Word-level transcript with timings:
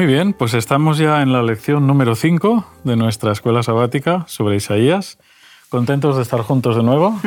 Muy 0.00 0.06
bien, 0.06 0.32
pues 0.32 0.54
estamos 0.54 0.96
ya 0.96 1.20
en 1.20 1.30
la 1.30 1.42
lección 1.42 1.86
número 1.86 2.14
5 2.14 2.64
de 2.84 2.96
nuestra 2.96 3.32
escuela 3.32 3.62
sabática 3.62 4.24
sobre 4.28 4.56
Isaías. 4.56 5.18
Contentos 5.68 6.16
de 6.16 6.22
estar 6.22 6.40
juntos 6.40 6.74
de 6.74 6.82
nuevo. 6.82 7.20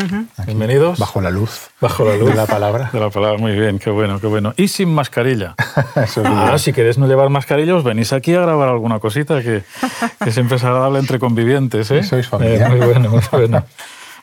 Bienvenidos. 0.48 0.98
Bajo 0.98 1.22
la 1.22 1.30
luz. 1.30 1.70
Bajo 1.80 2.04
la 2.04 2.16
luz. 2.16 2.31
De 2.31 2.36
la 2.36 2.48
palabra. 2.48 2.90
De 2.91 3.00
la 3.00 3.12
palabra, 3.12 3.38
muy 3.38 3.52
bien, 3.52 3.78
qué 3.78 3.91
bueno, 3.91 4.20
qué 4.20 4.26
bueno. 4.26 4.55
Y 4.58 4.70
sin 4.70 4.91
mascarilla. 4.91 5.54
Ahora, 6.26 6.58
si 6.58 6.73
queréis 6.73 6.98
no 6.98 7.05
llevar 7.05 7.30
mascarilla, 7.30 7.76
os 7.76 7.84
venís 7.84 8.12
aquí 8.12 8.34
a 8.34 8.41
grabar 8.41 8.70
alguna 8.70 8.98
cosita 8.98 9.44
que, 9.44 9.62
que 10.23 10.31
siempre 10.31 10.58
es 10.58 10.64
agradable 10.64 10.98
entre 10.98 11.20
convivientes. 11.20 11.92
¿eh? 11.92 12.02
Sois 12.02 12.28
familia. 12.28 12.66
Eh, 12.66 12.70
muy 12.70 12.80
bueno, 12.80 13.08
muy 13.12 13.22
bueno. 13.31 13.64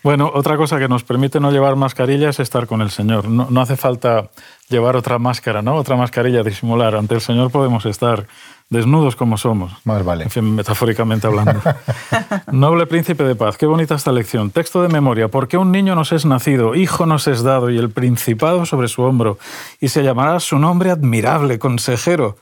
Bueno, 0.02 0.30
otra 0.32 0.56
cosa 0.56 0.78
que 0.78 0.88
nos 0.88 1.04
permite 1.04 1.40
no 1.40 1.50
llevar 1.50 1.76
mascarilla 1.76 2.30
es 2.30 2.40
estar 2.40 2.66
con 2.66 2.80
el 2.80 2.90
Señor. 2.90 3.28
No, 3.28 3.48
no 3.50 3.60
hace 3.60 3.76
falta 3.76 4.30
llevar 4.68 4.96
otra 4.96 5.18
máscara, 5.18 5.60
¿no? 5.60 5.74
Otra 5.74 5.96
mascarilla 5.96 6.42
disimular. 6.42 6.96
Ante 6.96 7.14
el 7.14 7.20
Señor 7.20 7.50
podemos 7.50 7.84
estar 7.84 8.26
desnudos 8.70 9.16
como 9.16 9.36
somos. 9.36 9.72
Más 9.84 10.02
vale. 10.04 10.24
En 10.24 10.30
fin, 10.30 10.54
metafóricamente 10.54 11.26
hablando. 11.26 11.60
Noble 12.52 12.86
príncipe 12.86 13.24
de 13.24 13.34
paz, 13.34 13.58
qué 13.58 13.66
bonita 13.66 13.94
esta 13.94 14.12
lección. 14.12 14.50
Texto 14.50 14.80
de 14.82 14.88
memoria. 14.88 15.28
¿Por 15.28 15.48
qué 15.48 15.58
un 15.58 15.72
niño 15.72 15.94
nos 15.94 16.12
es 16.12 16.24
nacido, 16.24 16.74
hijo 16.74 17.04
nos 17.04 17.26
es 17.26 17.42
dado 17.42 17.68
y 17.68 17.76
el 17.76 17.90
principado 17.90 18.64
sobre 18.64 18.88
su 18.88 19.02
hombro? 19.02 19.38
Y 19.80 19.88
se 19.88 20.02
llamará 20.02 20.40
su 20.40 20.58
nombre 20.58 20.90
admirable, 20.90 21.58
consejero, 21.58 22.38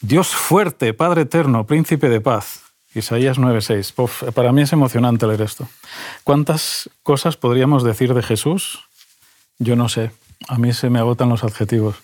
Dios 0.00 0.28
fuerte, 0.28 0.92
Padre 0.92 1.22
eterno, 1.22 1.64
príncipe 1.64 2.08
de 2.08 2.20
paz. 2.20 2.67
Isaías 2.94 3.38
9:6. 3.38 4.32
Para 4.32 4.52
mí 4.52 4.62
es 4.62 4.72
emocionante 4.72 5.26
leer 5.26 5.42
esto. 5.42 5.68
¿Cuántas 6.24 6.90
cosas 7.02 7.36
podríamos 7.36 7.84
decir 7.84 8.14
de 8.14 8.22
Jesús? 8.22 8.80
Yo 9.58 9.76
no 9.76 9.88
sé. 9.88 10.10
A 10.48 10.58
mí 10.58 10.72
se 10.72 10.90
me 10.90 10.98
agotan 10.98 11.28
los 11.28 11.44
adjetivos. 11.44 11.96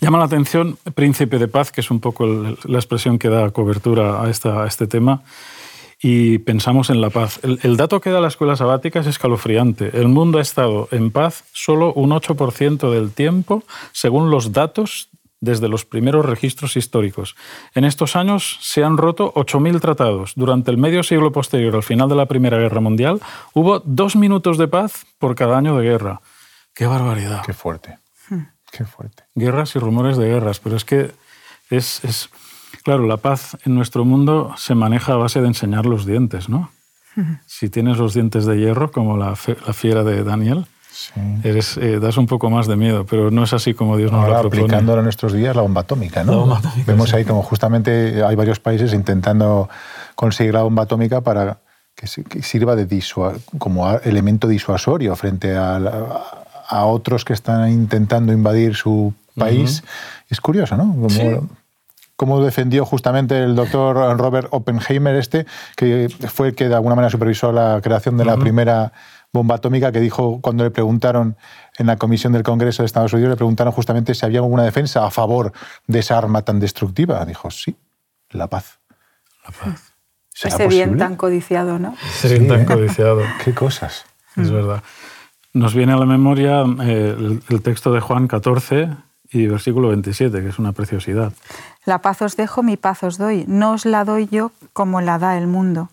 Llama 0.00 0.18
la 0.18 0.24
atención 0.24 0.78
Príncipe 0.94 1.38
de 1.38 1.46
Paz, 1.46 1.70
que 1.72 1.82
es 1.82 1.90
un 1.90 2.00
poco 2.00 2.26
la 2.26 2.78
expresión 2.78 3.18
que 3.18 3.28
da 3.28 3.50
cobertura 3.50 4.22
a, 4.22 4.30
esta, 4.30 4.62
a, 4.62 4.66
este 4.66 4.86
tema, 4.86 5.22
y 6.00 6.38
pensamos 6.38 6.88
en 6.88 7.02
la 7.02 7.10
paz. 7.10 7.38
El, 7.42 7.60
el, 7.62 7.76
dato 7.76 8.00
que 8.00 8.08
da 8.08 8.22
la 8.22 8.28
escuela 8.28 8.56
sabática 8.56 9.00
es 9.00 9.06
escalofriante. 9.06 9.90
El 9.92 10.08
mundo 10.08 10.38
ha 10.38 10.42
estado 10.42 10.88
en 10.90 11.10
paz 11.10 11.44
solo 11.52 11.92
un 11.92 12.12
8% 12.12 12.90
del 12.90 13.12
tiempo, 13.12 13.62
según 13.92 14.30
los 14.30 14.52
datos 14.52 15.10
desde 15.42 15.68
los 15.68 15.84
primeros 15.84 16.24
registros 16.24 16.76
históricos. 16.78 17.36
En 17.74 17.84
estos 17.84 18.16
años 18.16 18.56
se 18.62 18.82
han 18.82 18.96
roto 18.96 19.34
8.000 19.34 19.80
tratados. 19.80 20.32
Durante 20.36 20.70
el 20.70 20.78
medio 20.78 21.02
siglo 21.02 21.32
posterior 21.32 21.74
al 21.76 21.82
final 21.82 22.08
de 22.08 22.14
la 22.14 22.26
Primera 22.26 22.56
Guerra 22.56 22.80
Mundial 22.80 23.20
hubo 23.52 23.80
dos 23.80 24.16
minutos 24.16 24.56
de 24.56 24.68
paz 24.68 25.04
por 25.18 25.34
cada 25.34 25.58
año 25.58 25.76
de 25.76 25.84
guerra. 25.84 26.22
¡Qué 26.72 26.86
barbaridad! 26.86 27.42
¡Qué 27.44 27.52
fuerte! 27.52 27.98
Qué 28.70 28.86
fuerte. 28.86 29.24
Guerras 29.34 29.76
y 29.76 29.78
rumores 29.78 30.16
de 30.16 30.28
guerras, 30.28 30.58
pero 30.58 30.76
es 30.76 30.86
que 30.86 31.10
es, 31.68 32.02
es, 32.04 32.30
Claro, 32.82 33.06
la 33.06 33.18
paz 33.18 33.56
en 33.64 33.74
nuestro 33.74 34.04
mundo 34.04 34.54
se 34.56 34.74
maneja 34.74 35.12
a 35.12 35.16
base 35.16 35.40
de 35.40 35.46
enseñar 35.48 35.86
los 35.86 36.04
dientes, 36.06 36.48
¿no? 36.48 36.70
Si 37.46 37.68
tienes 37.68 37.98
los 37.98 38.14
dientes 38.14 38.46
de 38.46 38.56
hierro, 38.58 38.90
como 38.90 39.18
la, 39.18 39.36
la 39.66 39.72
fiera 39.74 40.02
de 40.02 40.24
Daniel, 40.24 40.66
sí. 40.92 41.12
eres, 41.44 41.76
eh, 41.78 41.98
das 41.98 42.16
un 42.16 42.26
poco 42.26 42.50
más 42.50 42.66
de 42.66 42.76
miedo, 42.76 43.04
pero 43.08 43.30
no 43.30 43.44
es 43.44 43.52
así 43.52 43.74
como 43.74 43.96
Dios 43.96 44.12
nos 44.12 44.20
Ahora, 44.24 44.36
lo 44.36 44.50
propone. 44.50 44.62
aplicándolo 44.62 44.98
en 44.98 45.04
nuestros 45.04 45.32
días, 45.32 45.56
la 45.56 45.62
bomba 45.62 45.80
atómica, 45.80 46.22
¿no? 46.24 46.32
La 46.32 46.38
bomba 46.38 46.58
atómica, 46.58 46.84
Vemos 46.86 47.10
sí. 47.10 47.16
ahí 47.16 47.24
como 47.24 47.42
justamente 47.42 48.22
hay 48.22 48.36
varios 48.36 48.60
países 48.60 48.92
intentando 48.92 49.68
conseguir 50.14 50.54
la 50.54 50.62
bomba 50.62 50.82
atómica 50.84 51.20
para 51.22 51.58
que, 51.94 52.06
sirva 52.42 52.76
de 52.76 52.86
disua 52.86 53.34
como 53.58 53.90
elemento 53.98 54.48
disuasorio 54.48 55.14
frente 55.16 55.56
a, 55.56 55.78
la, 55.78 56.22
a 56.68 56.84
otros 56.86 57.24
que 57.24 57.32
están 57.32 57.70
intentando 57.70 58.32
invadir 58.32 58.74
su 58.74 59.14
país. 59.36 59.82
Uh 59.82 59.86
-huh. 59.86 60.26
Es 60.30 60.40
curioso, 60.40 60.76
¿no? 60.76 60.84
Como, 60.84 61.10
sí. 61.10 61.22
como 62.16 62.40
defendió 62.42 62.84
justamente 62.84 63.42
el 63.42 63.54
doctor 63.54 63.96
Robert 64.18 64.48
Oppenheimer, 64.50 65.16
este, 65.16 65.46
que 65.76 66.08
fue 66.28 66.48
el 66.48 66.54
que 66.54 66.68
de 66.68 66.74
alguna 66.74 66.94
manera 66.94 67.10
supervisó 67.10 67.52
la 67.52 67.80
creación 67.82 68.16
de 68.16 68.24
la 68.24 68.34
uh 68.34 68.38
-huh. 68.38 68.42
primera 68.42 68.92
bomba 69.32 69.56
atómica, 69.56 69.92
que 69.92 70.00
dijo 70.00 70.40
cuando 70.40 70.64
le 70.64 70.70
preguntaron 70.70 71.36
en 71.78 71.86
la 71.86 71.96
comisión 71.96 72.32
del 72.32 72.42
Congreso 72.42 72.82
de 72.82 72.86
Estados 72.86 73.12
Unidos, 73.12 73.30
le 73.30 73.36
preguntaron 73.36 73.72
justamente 73.72 74.14
si 74.14 74.26
había 74.26 74.40
alguna 74.40 74.64
defensa 74.64 75.06
a 75.06 75.10
favor 75.10 75.52
de 75.86 75.98
esa 75.98 76.18
arma 76.18 76.42
tan 76.42 76.60
destructiva. 76.60 77.24
Dijo, 77.24 77.50
sí, 77.50 77.76
la 78.30 78.48
paz. 78.48 78.78
La 79.44 79.50
paz. 79.52 79.92
Ese 80.42 80.66
bien 80.66 80.96
tan 80.98 81.16
codiciado, 81.16 81.78
¿no? 81.78 81.94
Ese 82.14 82.28
bien 82.28 82.42
sí, 82.42 82.48
tan 82.48 82.60
¿eh? 82.62 82.66
codiciado. 82.66 83.22
Qué 83.44 83.54
cosas. 83.54 84.04
Es 84.36 84.50
verdad. 84.50 84.82
Nos 85.52 85.74
viene 85.74 85.92
a 85.92 85.96
la 85.96 86.06
memoria 86.06 86.62
eh, 86.82 87.14
el, 87.16 87.42
el, 87.48 87.62
texto 87.62 87.92
de 87.92 88.00
Juan 88.00 88.26
14 88.26 88.88
y 89.30 89.46
versículo 89.46 89.88
27, 89.88 90.40
que 90.40 90.48
es 90.48 90.58
una 90.58 90.72
preciosidad. 90.72 91.32
La 91.84 92.00
paz 92.00 92.22
os 92.22 92.36
dejo, 92.36 92.62
mi 92.62 92.76
paz 92.76 93.02
os 93.02 93.18
doy. 93.18 93.44
No 93.46 93.72
os 93.72 93.84
la 93.84 94.04
doy 94.04 94.28
yo 94.30 94.52
como 94.72 95.00
la 95.00 95.18
da 95.18 95.36
el 95.36 95.46
mundo. 95.46 95.90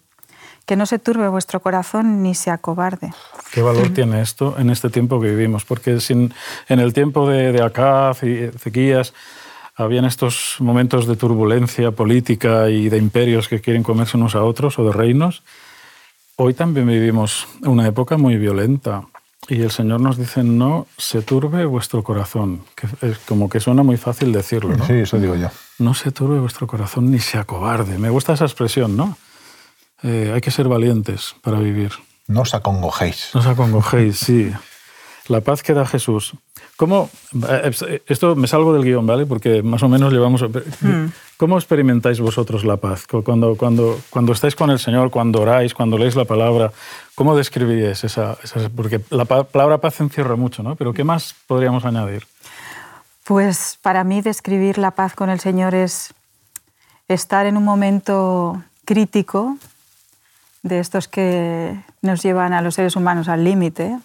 Que 0.69 0.75
no 0.75 0.85
se 0.85 0.99
turbe 0.99 1.27
vuestro 1.29 1.61
corazón 1.61 2.21
ni 2.21 2.35
se 2.35 2.51
acobarde. 2.51 3.11
¿Qué 3.51 3.63
valor 3.63 3.89
tiene 3.89 4.21
esto 4.21 4.53
en 4.59 4.69
este 4.69 4.91
tiempo 4.91 5.19
que 5.19 5.31
vivimos? 5.31 5.65
Porque 5.65 5.99
sin, 5.99 6.31
en 6.67 6.79
el 6.79 6.93
tiempo 6.93 7.27
de, 7.27 7.51
de 7.51 7.63
Acaz 7.63 8.21
y 8.21 8.35
Ezequías 8.35 9.15
habían 9.75 10.05
estos 10.05 10.57
momentos 10.59 11.07
de 11.07 11.15
turbulencia 11.15 11.89
política 11.89 12.69
y 12.69 12.87
de 12.87 12.99
imperios 12.99 13.47
que 13.47 13.61
quieren 13.61 13.81
comerse 13.81 14.15
unos 14.15 14.35
a 14.35 14.43
otros 14.43 14.77
o 14.77 14.85
de 14.85 14.93
reinos. 14.93 15.41
Hoy 16.35 16.53
también 16.53 16.85
vivimos 16.85 17.47
una 17.63 17.87
época 17.87 18.17
muy 18.17 18.37
violenta. 18.37 19.05
Y 19.47 19.63
el 19.63 19.71
Señor 19.71 20.01
nos 20.01 20.17
dice, 20.17 20.43
no 20.43 20.85
se 20.99 21.23
turbe 21.23 21.65
vuestro 21.65 22.03
corazón. 22.03 22.61
Que 22.75 23.07
es 23.07 23.17
como 23.17 23.49
que 23.49 23.59
suena 23.59 23.81
muy 23.81 23.97
fácil 23.97 24.31
decirlo, 24.31 24.77
¿no? 24.77 24.85
Sí, 24.85 24.93
eso 24.93 25.17
digo 25.17 25.33
yo. 25.33 25.49
No 25.79 25.95
se 25.95 26.11
turbe 26.11 26.39
vuestro 26.39 26.67
corazón 26.67 27.09
ni 27.09 27.17
se 27.17 27.39
acobarde. 27.39 27.97
Me 27.97 28.11
gusta 28.11 28.33
esa 28.33 28.45
expresión, 28.45 28.95
¿no? 28.95 29.17
Eh, 30.03 30.31
hay 30.33 30.41
que 30.41 30.51
ser 30.51 30.67
valientes 30.67 31.35
para 31.41 31.59
vivir. 31.59 31.91
No 32.27 32.41
os 32.41 32.53
acongojéis. 32.53 33.31
No 33.33 33.41
os 33.41 33.47
acongojéis, 33.47 34.17
sí. 34.19 34.51
La 35.27 35.41
paz 35.41 35.61
que 35.61 35.73
da 35.73 35.85
Jesús. 35.85 36.33
¿Cómo, 36.75 37.09
esto 38.07 38.35
me 38.35 38.47
salgo 38.47 38.73
del 38.73 38.83
guion, 38.83 39.05
¿vale? 39.05 39.25
Porque 39.25 39.61
más 39.61 39.83
o 39.83 39.89
menos 39.89 40.13
llevamos... 40.13 40.43
Mm. 40.81 41.07
¿Cómo 41.37 41.57
experimentáis 41.57 42.19
vosotros 42.19 42.63
la 42.65 42.77
paz? 42.77 43.05
Cuando, 43.07 43.55
cuando, 43.55 43.99
cuando 44.09 44.33
estáis 44.33 44.55
con 44.55 44.69
el 44.71 44.79
Señor, 44.79 45.09
cuando 45.09 45.41
oráis, 45.41 45.73
cuando 45.73 45.97
leéis 45.97 46.15
la 46.15 46.25
palabra, 46.25 46.71
¿cómo 47.15 47.35
describiríais 47.35 48.03
esa, 48.03 48.37
esa...? 48.43 48.69
Porque 48.69 49.01
la 49.09 49.25
palabra 49.25 49.77
paz 49.79 49.99
encierra 50.01 50.35
mucho, 50.35 50.63
¿no? 50.63 50.75
Pero 50.75 50.93
¿qué 50.93 51.03
más 51.03 51.35
podríamos 51.47 51.85
añadir? 51.85 52.25
Pues 53.23 53.77
para 53.81 54.03
mí 54.03 54.21
describir 54.21 54.77
la 54.77 54.91
paz 54.91 55.13
con 55.13 55.29
el 55.29 55.39
Señor 55.39 55.75
es 55.75 56.13
estar 57.07 57.45
en 57.45 57.57
un 57.57 57.63
momento 57.63 58.63
crítico 58.85 59.57
de 60.63 60.79
estos 60.79 61.07
que 61.07 61.79
nos 62.01 62.21
llevan 62.21 62.53
a 62.53 62.61
los 62.61 62.75
seres 62.75 62.95
humanos 62.95 63.27
al 63.27 63.43
límite, 63.43 63.97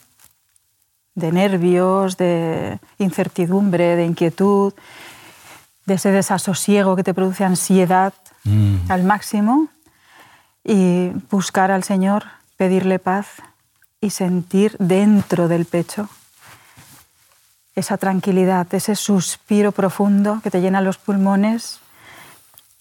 de 1.15 1.33
nervios, 1.33 2.17
de 2.17 2.79
incertidumbre, 2.99 3.97
de 3.97 4.05
inquietud, 4.05 4.73
de 5.87 5.95
ese 5.95 6.11
desasosiego 6.11 6.97
que 6.97 7.05
te 7.05 7.15
produce 7.15 7.45
ansiedad 7.45 8.15
mm. 8.45 8.91
al 8.91 9.05
máximo 9.05 9.69
y 10.65 11.11
buscar 11.31 11.71
al 11.71 11.85
Señor, 11.85 12.25
pedirle 12.57 12.99
paz 12.99 13.43
y 14.00 14.11
sentir 14.11 14.77
dentro 14.79 15.49
del 15.49 15.67
pecho 15.67 16.09
esa 17.75 17.97
tranquilidad, 17.99 18.73
ese 18.73 18.95
suspiro 18.95 19.73
profundo 19.73 20.41
que 20.43 20.50
te 20.50 20.61
llena 20.61 20.81
los 20.81 20.99
pulmones 20.99 21.81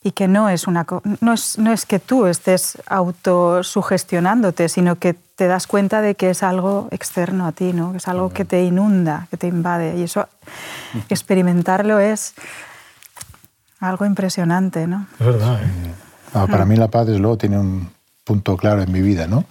y 0.03 0.11
que 0.11 0.27
no 0.27 0.49
es, 0.49 0.67
una, 0.67 0.85
no 1.21 1.33
es, 1.33 1.57
no 1.57 1.71
es 1.71 1.85
que 1.85 1.99
tú 1.99 2.25
estés 2.25 2.77
autosugestionándote, 2.87 4.67
sino 4.67 4.97
que 4.97 5.13
te 5.13 5.47
das 5.47 5.65
cuenta 5.65 6.01
de 6.01 6.15
que 6.15 6.29
es 6.29 6.43
algo 6.43 6.89
externo 6.91 7.47
a 7.47 7.53
ti, 7.53 7.71
¿no? 7.71 7.91
que 7.91 7.97
es 7.97 8.07
algo 8.07 8.29
que 8.31 8.43
te 8.43 8.63
inunda, 8.63 9.27
que 9.31 9.37
te 9.37 9.47
invade. 9.47 9.97
Y 9.97 10.03
eso, 10.03 10.27
experimentarlo 11.09 11.99
es 11.99 12.33
algo 13.79 14.05
impresionante. 14.05 14.87
¿no? 14.87 15.07
Es 15.19 15.25
verdad. 15.25 15.63
¿eh? 15.63 15.67
No, 16.33 16.47
para 16.47 16.65
mí 16.65 16.75
la 16.75 16.89
paz, 16.89 17.07
desde 17.07 17.19
luego, 17.19 17.37
tiene 17.37 17.57
un 17.57 17.89
punto 18.25 18.57
claro 18.57 18.81
en 18.81 18.91
mi 18.91 19.01
vida. 19.01 19.27
¿no? 19.27 19.45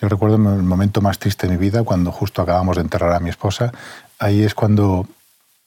Yo 0.00 0.08
recuerdo 0.08 0.36
el 0.36 0.62
momento 0.62 1.00
más 1.00 1.18
triste 1.18 1.48
de 1.48 1.54
mi 1.54 1.58
vida, 1.58 1.82
cuando 1.82 2.12
justo 2.12 2.42
acabamos 2.42 2.76
de 2.76 2.82
enterrar 2.82 3.12
a 3.12 3.20
mi 3.20 3.28
esposa. 3.28 3.72
Ahí 4.20 4.44
es 4.44 4.54
cuando 4.54 5.06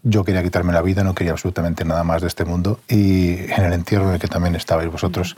yo 0.04 0.24
quería 0.24 0.44
quitarme 0.44 0.74
la 0.74 0.82
vida, 0.82 1.04
no 1.04 1.16
quería 1.16 1.32
absolutamente 1.32 1.86
nada 1.86 2.04
más 2.04 2.22
de 2.22 2.28
este 2.28 2.46
mundo 2.46 2.80
y 2.88 3.52
en 3.52 3.64
el 3.64 3.74
entierro 3.74 4.10
en 4.10 4.16
el 4.16 4.20
que 4.20 4.28
también 4.28 4.56
estabais 4.56 4.92
vosotros, 4.92 5.38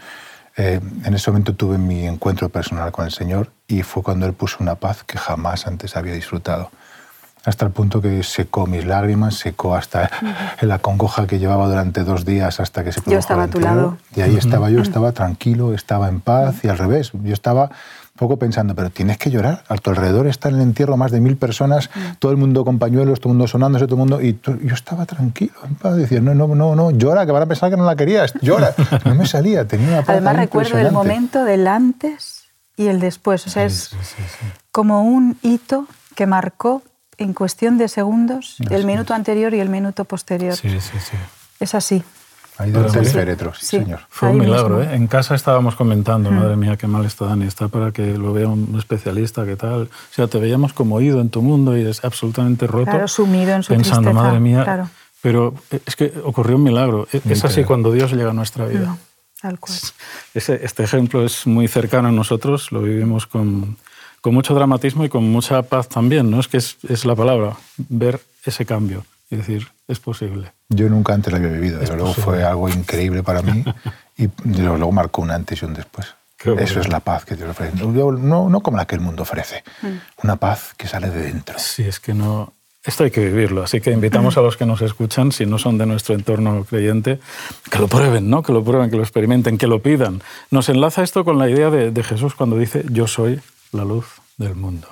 eh, 0.57 0.79
en 1.03 1.13
ese 1.13 1.31
momento 1.31 1.53
tuve 1.53 1.77
mi 1.77 2.07
encuentro 2.07 2.49
personal 2.49 2.91
con 2.91 3.05
el 3.05 3.11
Señor 3.11 3.51
y 3.67 3.83
fue 3.83 4.03
cuando 4.03 4.25
Él 4.25 4.33
puso 4.33 4.57
una 4.59 4.75
paz 4.75 5.03
que 5.03 5.17
jamás 5.17 5.67
antes 5.67 5.95
había 5.95 6.13
disfrutado. 6.13 6.71
Hasta 7.43 7.63
el 7.63 7.71
punto 7.71 8.01
que 8.01 8.23
secó 8.23 8.65
mis 8.65 8.85
lágrimas, 8.85 9.35
secó 9.35 9.75
hasta 9.75 10.09
la 10.61 10.79
congoja 10.79 11.27
que 11.27 11.37
llevaba 11.37 11.67
durante 11.67 12.03
dos 12.03 12.25
días 12.25 12.59
hasta 12.59 12.83
que 12.83 12.91
se 12.91 13.01
produjo 13.01 13.11
Yo 13.11 13.19
estaba 13.19 13.43
el 13.43 13.49
a 13.49 13.53
tu 13.53 13.59
lado. 13.59 13.97
Y 14.15 14.21
ahí 14.21 14.35
estaba 14.35 14.71
yo, 14.71 14.81
estaba 14.81 15.11
tranquilo, 15.11 15.75
estaba 15.75 16.09
en 16.09 16.21
paz 16.21 16.63
y 16.63 16.69
al 16.69 16.79
revés. 16.79 17.11
Yo 17.13 17.33
estaba 17.33 17.69
poco 18.15 18.37
pensando, 18.37 18.73
pero 18.75 18.89
tienes 18.89 19.17
que 19.17 19.29
llorar. 19.29 19.63
A 19.67 19.75
tu 19.77 19.89
alrededor 19.89 20.27
está 20.27 20.49
en 20.49 20.55
el 20.55 20.61
entierro 20.61 20.95
más 20.97 21.11
de 21.11 21.19
mil 21.19 21.35
personas, 21.37 21.89
Mm. 21.93 21.99
todo 22.19 22.31
el 22.31 22.37
mundo 22.37 22.63
con 22.63 22.79
pañuelos, 22.79 23.19
todo 23.19 23.31
el 23.33 23.37
mundo 23.37 23.47
sonándose, 23.47 23.85
todo 23.85 23.95
el 23.95 23.99
mundo. 23.99 24.21
Y 24.21 24.33
tú- 24.33 24.57
yo 24.63 24.73
estaba 24.73 25.05
tranquilo, 25.05 25.53
paz, 25.81 25.95
decía, 25.97 26.21
no, 26.21 26.33
no, 26.33 26.47
no, 26.55 26.75
no, 26.75 26.91
llora, 26.91 27.25
que 27.25 27.31
van 27.31 27.43
a 27.43 27.45
pensar 27.45 27.69
que 27.69 27.77
no 27.77 27.85
la 27.85 27.95
querías, 27.95 28.33
llora. 28.41 28.73
No 29.05 29.15
me 29.15 29.25
salía, 29.25 29.67
tenía 29.67 29.87
una 29.89 30.03
Además 30.07 30.35
recuerdo 30.37 30.77
el 30.77 30.91
momento 30.91 31.43
del 31.43 31.67
antes 31.67 32.45
y 32.77 32.87
el 32.87 32.99
después. 32.99 33.45
O 33.47 33.49
sea, 33.49 33.65
es 33.65 33.85
Sí, 33.89 33.97
sí, 34.01 34.23
sí. 34.39 34.45
como 34.71 35.03
un 35.03 35.37
hito 35.41 35.87
que 36.15 36.25
marcó 36.25 36.81
en 37.17 37.33
cuestión 37.33 37.77
de 37.77 37.87
segundos 37.87 38.57
el 38.69 38.85
minuto 38.85 39.13
anterior 39.13 39.53
y 39.53 39.59
el 39.59 39.69
minuto 39.69 40.05
posterior. 40.05 40.55
Sí, 40.55 40.69
sí, 40.81 40.99
sí. 40.99 41.17
Es 41.59 41.73
así. 41.75 42.03
Ahí 42.57 42.71
del 42.71 42.89
Sí. 42.89 43.05
féretro, 43.11 43.53
sí, 43.53 43.65
Sí. 43.65 43.77
señor. 43.79 43.99
Fue 44.09 44.29
un 44.29 44.37
milagro, 44.37 44.77
mismo. 44.77 44.91
¿eh? 44.91 44.95
En 44.95 45.07
casa 45.07 45.35
estábamos 45.35 45.75
comentando, 45.75 46.31
madre 46.31 46.55
mía, 46.55 46.77
qué 46.77 46.87
mal 46.87 47.05
está 47.05 47.25
Dani, 47.25 47.45
está 47.45 47.67
para 47.67 47.91
que 47.91 48.17
lo 48.17 48.31
vea 48.31 48.47
un 48.47 48.75
especialista, 48.77 49.43
qué 49.45 49.55
tal. 49.57 49.83
O 49.83 50.13
sea, 50.13 50.27
te 50.27 50.39
veíamos 50.39 50.71
como 50.71 51.01
ido 51.01 51.19
en 51.19 51.29
tu 51.29 51.41
mundo 51.41 51.77
y 51.77 51.81
es 51.85 52.03
absolutamente 52.05 52.65
roto. 52.67 52.91
Claro, 52.91 53.07
sumido 53.09 53.53
en 53.53 53.63
su 53.63 53.73
Pensando, 53.73 54.09
tristeza, 54.09 54.23
madre 54.23 54.39
mía. 54.39 54.63
claro. 54.63 54.89
Pero 55.21 55.55
es 55.85 55.95
que 55.95 56.13
ocurrió 56.23 56.55
un 56.55 56.63
milagro. 56.63 57.07
Es- 57.11 57.15
Es 57.25 57.25
así 57.25 57.35
Increíble. 57.47 57.65
cuando 57.65 57.91
Dios 57.91 58.11
llega 58.13 58.29
a 58.29 58.33
nuestra 58.33 58.65
vida. 58.67 58.91
Mm, 58.91 58.97
Tal 59.41 59.59
cual. 59.59 59.77
Ese- 60.33 60.63
este 60.63 60.83
ejemplo 60.83 61.25
es 61.25 61.45
muy 61.47 61.67
cercano 61.67 62.07
a 62.07 62.11
nosotros, 62.11 62.71
lo 62.71 62.81
vivimos 62.81 63.25
con, 63.27 63.75
con 64.21 64.33
mucho 64.33 64.53
dramatismo 64.55 65.03
y 65.03 65.09
con 65.09 65.23
mucha 65.29 65.61
paz 65.63 65.89
también, 65.89 66.31
¿no? 66.31 66.39
Es 66.39 66.47
que 66.47 66.57
es, 66.57 66.77
es 66.87 67.05
la 67.05 67.15
palabra, 67.15 67.57
ver 67.77 68.21
ese 68.45 68.65
cambio 68.65 69.03
y 69.29 69.35
decir, 69.35 69.67
es 69.87 69.99
posible. 69.99 70.51
Yo 70.69 70.89
nunca 70.89 71.13
antes 71.13 71.31
lo 71.31 71.37
había 71.37 71.49
vivido, 71.51 71.79
desde 71.79 71.95
luego 71.95 72.13
fue 72.13 72.43
algo 72.43 72.69
increíble 72.69 73.21
para 73.23 73.41
mí 73.41 73.63
y 74.17 74.27
luego 74.45 74.91
marcó 74.91 75.21
un 75.21 75.31
antes 75.31 75.61
y 75.61 75.65
un 75.65 75.73
después. 75.73 76.07
Qué 76.37 76.49
bueno. 76.49 76.65
Eso 76.65 76.79
es 76.79 76.89
la 76.89 76.99
paz 76.99 77.23
que 77.25 77.35
Dios 77.35 77.49
ofrece. 77.49 77.77
No, 77.77 78.11
no, 78.11 78.49
no 78.49 78.59
como 78.61 78.77
la 78.77 78.85
que 78.85 78.95
el 78.95 79.01
mundo 79.01 79.23
ofrece, 79.23 79.63
Mm. 79.81 79.87
una 80.23 80.35
paz 80.35 80.73
que 80.75 80.87
sale 80.87 81.09
de 81.09 81.21
dentro. 81.23 81.57
Sí, 81.59 81.83
es 81.83 81.99
que 81.99 82.13
no... 82.13 82.53
Esto 82.83 83.03
hay 83.03 83.09
que 83.09 83.21
vivirlo, 83.25 83.63
así 83.63 83.81
que 83.81 83.89
invitamos 83.89 84.37
a 84.37 84.41
los 84.41 84.57
que 84.57 84.65
nos 84.67 84.81
escuchan, 84.83 85.31
si 85.31 85.47
no 85.47 85.57
son 85.57 85.79
de 85.79 85.87
nuestro 85.87 86.13
entorno 86.13 86.65
creyente, 86.65 87.19
que 87.71 87.79
lo 87.79 87.87
prueben, 87.87 88.29
¿no? 88.29 88.43
Que 88.43 88.53
lo 88.53 88.63
prueben, 88.63 88.91
que 88.91 88.95
lo 88.95 89.01
experimenten, 89.01 89.57
que 89.57 89.65
lo 89.65 89.81
pidan. 89.81 90.21
Nos 90.51 90.69
enlaza 90.69 91.01
esto 91.01 91.25
con 91.25 91.39
la 91.39 91.49
idea 91.49 91.71
de, 91.71 91.89
de 91.89 92.03
Jesús 92.03 92.35
cuando 92.35 92.57
dice, 92.59 92.85
yo 92.91 93.07
soy 93.07 93.41
la 93.71 93.83
luz 93.85 94.05
del 94.37 94.53
mundo. 94.53 94.87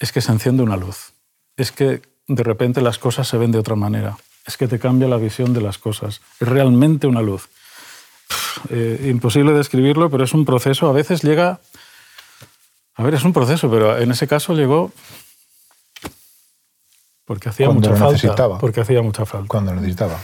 Es 0.00 0.10
que 0.10 0.20
se 0.20 0.32
enciende 0.32 0.64
una 0.64 0.76
luz. 0.76 1.12
Es 1.56 1.70
que 1.70 2.02
de 2.28 2.42
repente 2.42 2.80
las 2.80 2.98
cosas 2.98 3.26
se 3.26 3.38
ven 3.38 3.50
de 3.50 3.58
otra 3.58 3.74
manera. 3.74 4.16
Es 4.46 4.56
que 4.56 4.68
te 4.68 4.78
cambia 4.78 5.08
la 5.08 5.16
visión 5.16 5.52
de 5.52 5.60
las 5.60 5.78
cosas. 5.78 6.20
Es 6.40 6.48
realmente 6.48 7.06
una 7.06 7.22
luz. 7.22 7.48
Eh, 8.70 9.08
imposible 9.10 9.52
describirlo, 9.52 10.10
pero 10.10 10.24
es 10.24 10.34
un 10.34 10.44
proceso. 10.44 10.88
A 10.88 10.92
veces 10.92 11.22
llega... 11.22 11.60
A 12.94 13.02
ver, 13.02 13.14
es 13.14 13.24
un 13.24 13.32
proceso, 13.32 13.70
pero 13.70 13.96
en 13.98 14.10
ese 14.10 14.26
caso 14.26 14.54
llegó 14.54 14.92
porque 17.24 17.50
hacía 17.50 17.66
Cuando 17.66 17.80
mucha 17.80 17.90
lo 17.92 17.98
falta. 17.98 18.12
necesitaba. 18.14 18.58
Porque 18.58 18.80
hacía 18.80 19.02
mucha 19.02 19.26
falta. 19.26 19.48
Cuando 19.48 19.72
lo 19.74 19.80
necesitaba. 19.80 20.18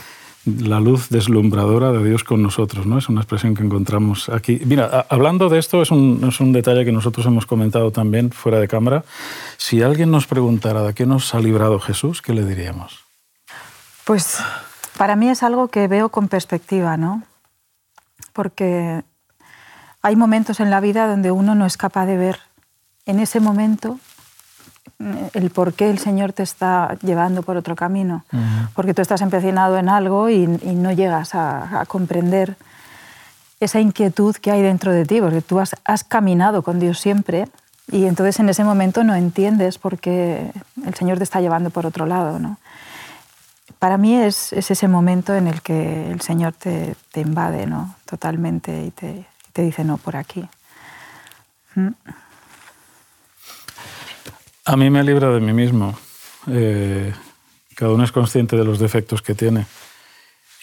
La 0.47 0.79
luz 0.79 1.09
deslumbradora 1.09 1.91
de 1.93 2.05
Dios 2.05 2.23
con 2.23 2.43
nosotros, 2.43 2.87
¿no? 2.87 2.99
Es 2.99 3.09
una 3.09 3.23
expresión 3.23 3.55
que 3.55 3.63
encontramos 3.63 4.29
aquí. 4.29 4.61
Mira, 4.67 5.07
hablando 5.09 5.49
de 5.49 5.59
esto, 5.59 5.81
es 5.81 5.91
un, 5.91 6.23
es 6.29 6.41
un 6.41 6.53
detalle 6.53 6.85
que 6.85 6.93
nosotros 6.93 7.25
hemos 7.27 7.47
comentado 7.47 7.91
también 7.91 8.31
fuera 8.31 8.61
de 8.61 8.69
cámara. 8.69 9.05
Si 9.57 9.83
alguien 9.83 10.11
nos 10.11 10.27
preguntara 10.27 10.83
de 10.83 10.93
qué 10.93 11.07
nos 11.07 11.35
ha 11.35 11.41
librado 11.41 11.81
Jesús, 11.81 12.21
¿qué 12.21 12.35
le 12.35 12.45
diríamos? 12.45 13.05
Pues 14.05 14.39
para 14.99 15.17
mí 15.17 15.29
es 15.31 15.43
algo 15.43 15.69
que 15.69 15.89
veo 15.89 16.11
con 16.11 16.29
perspectiva, 16.29 16.97
¿no? 16.97 17.23
Porque 18.33 19.03
hay 20.03 20.17
momentos 20.17 20.61
en 20.61 20.71
la 20.71 20.81
vida 20.81 21.07
donde 21.09 21.31
uno 21.31 21.55
no 21.55 21.65
es 21.65 21.79
capaz 21.79 22.05
de 22.05 22.19
ver 22.19 22.39
en 23.07 23.19
ese 23.19 23.41
momento 23.41 23.99
el 25.33 25.51
por 25.51 25.75
qué 25.75 25.91
el 25.91 25.99
Señor 25.99 26.33
te 26.33 26.43
está 26.43 26.97
llevando 27.03 27.43
por 27.43 27.57
otro 27.57 27.77
camino. 27.77 28.25
Porque 28.75 28.95
tú 28.95 29.03
estás 29.03 29.21
empecinado 29.21 29.79
en 29.79 29.89
algo 29.89 30.31
y, 30.31 30.45
y 30.45 30.75
no 30.75 30.93
llegas 30.93 31.35
a, 31.35 31.81
a 31.81 31.87
comprender 31.87 32.57
esa 33.61 33.81
inquietud 33.81 34.37
que 34.37 34.51
hay 34.51 34.63
dentro 34.63 34.93
de 34.93 35.05
ti, 35.05 35.21
porque 35.21 35.41
tú 35.41 35.61
has, 35.61 35.75
has 35.85 36.05
caminado 36.05 36.63
con 36.63 36.81
Dios 36.81 36.99
siempre 36.99 37.49
y 37.91 38.07
entonces 38.07 38.41
en 38.41 38.49
ese 38.49 38.65
momento 38.65 39.05
no 39.05 39.15
entiendes 39.15 39.79
por 39.79 39.99
qué 39.99 40.51
el 40.87 40.95
Señor 40.95 41.19
te 41.19 41.25
está 41.25 41.41
llevando 41.41 41.71
por 41.71 41.87
otro 41.87 42.07
lado, 42.07 42.39
¿no? 42.39 42.59
Para 43.79 43.99
mí 43.99 44.17
es, 44.17 44.53
es 44.53 44.71
ese 44.71 44.89
momento 44.89 45.35
en 45.35 45.47
el 45.47 45.61
que 45.61 46.11
el 46.11 46.21
Señor 46.21 46.55
te, 46.55 46.97
te 47.13 47.21
invade 47.21 47.67
¿no? 47.67 47.95
totalmente 48.07 48.85
y 48.85 48.91
te, 48.91 49.27
te 49.53 49.63
dice 49.63 49.85
no 49.85 49.99
por 49.99 50.17
aquí. 50.17 50.49
A 54.65 54.77
mí 54.77 54.91
me 54.91 55.03
libra 55.05 55.31
de 55.31 55.41
mí 55.41 55.53
mismo. 55.53 55.95
Eh, 56.49 57.13
cada 57.75 57.93
uno 57.93 58.05
es 58.05 58.13
consciente 58.13 58.57
de 58.57 58.65
los 58.65 58.79
defectos 58.79 59.23
que 59.23 59.35
tiene. 59.35 59.67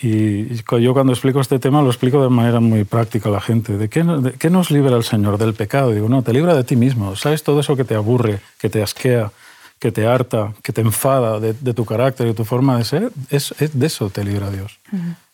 Y 0.03 0.56
yo 0.80 0.94
cuando 0.94 1.13
explico 1.13 1.39
este 1.42 1.59
tema 1.59 1.81
lo 1.83 1.89
explico 1.89 2.24
de 2.24 2.30
manera 2.30 2.59
muy 2.59 2.83
práctica 2.86 3.30
a 3.30 3.31
la 3.31 3.42
gente. 3.42 3.77
¿De 3.77 3.88
qué, 3.88 4.03
de 4.03 4.33
qué 4.33 4.50
nos 4.50 4.71
libra 4.71 4.95
el 4.98 5.03
Señor? 5.03 5.38
Del 5.38 5.53
pecado. 5.53 5.92
Digo, 5.92 6.09
no, 6.09 6.24
te 6.24 6.33
libra 6.33 6.56
de 6.56 6.63
ti 6.63 6.75
mismo. 6.75 7.15
¿Sabes 7.15 7.44
todo 7.44 7.59
eso 7.59 7.75
que 7.75 7.83
te 7.83 7.94
aburre, 7.94 8.39
que 8.59 8.69
te 8.69 8.81
asquea, 8.81 9.31
que 9.77 9.92
te 9.92 10.07
harta, 10.07 10.53
que 10.63 10.74
te 10.74 10.81
enfada 10.81 11.39
de, 11.39 11.53
de 11.53 11.74
tu 11.75 11.86
carácter 11.86 12.27
y 12.27 12.33
tu 12.33 12.45
forma 12.45 12.77
de 12.80 12.86
ser? 12.86 13.12
Es, 13.30 13.53
es 13.59 13.77
de 13.77 13.86
eso 13.86 14.09
te 14.09 14.24
libra 14.24 14.50
Dios. 14.50 14.80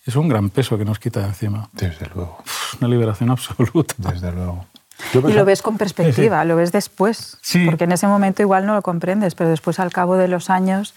Es 0.05 0.17
un 0.17 0.27
gran 0.27 0.49
peso 0.49 0.77
que 0.77 0.83
nos 0.83 0.99
quita 0.99 1.21
de 1.21 1.27
encima. 1.27 1.69
Desde 1.71 2.05
luego, 2.13 2.39
Uf, 2.45 2.75
Una 2.81 2.89
liberación 2.89 3.29
absoluta. 3.29 3.93
desde 3.97 4.33
luego. 4.33 4.65
Y 5.13 5.33
lo 5.33 5.45
ves 5.45 5.61
con 5.61 5.77
perspectiva, 5.77 6.43
lo 6.45 6.55
ves 6.55 6.71
después. 6.71 7.37
Sí. 7.41 7.65
Porque 7.65 7.83
en 7.85 7.91
ese 7.91 8.07
momento 8.07 8.41
igual 8.41 8.65
no 8.65 8.73
lo 8.73 8.81
comprendes, 8.81 9.35
pero 9.35 9.49
después 9.49 9.79
al 9.79 9.91
cabo 9.91 10.15
de 10.17 10.27
los 10.27 10.49
años 10.49 10.93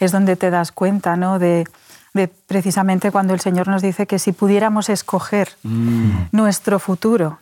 es 0.00 0.12
donde 0.12 0.36
te 0.36 0.50
das 0.50 0.72
cuenta 0.72 1.16
¿no? 1.16 1.38
de, 1.38 1.66
de 2.14 2.28
precisamente 2.28 3.10
cuando 3.12 3.34
el 3.34 3.40
Señor 3.40 3.68
nos 3.68 3.82
dice 3.82 4.06
que 4.06 4.18
si 4.18 4.32
pudiéramos 4.32 4.88
escoger 4.88 5.50
Mm. 5.62 6.28
nuestro 6.32 6.78
futuro, 6.78 7.38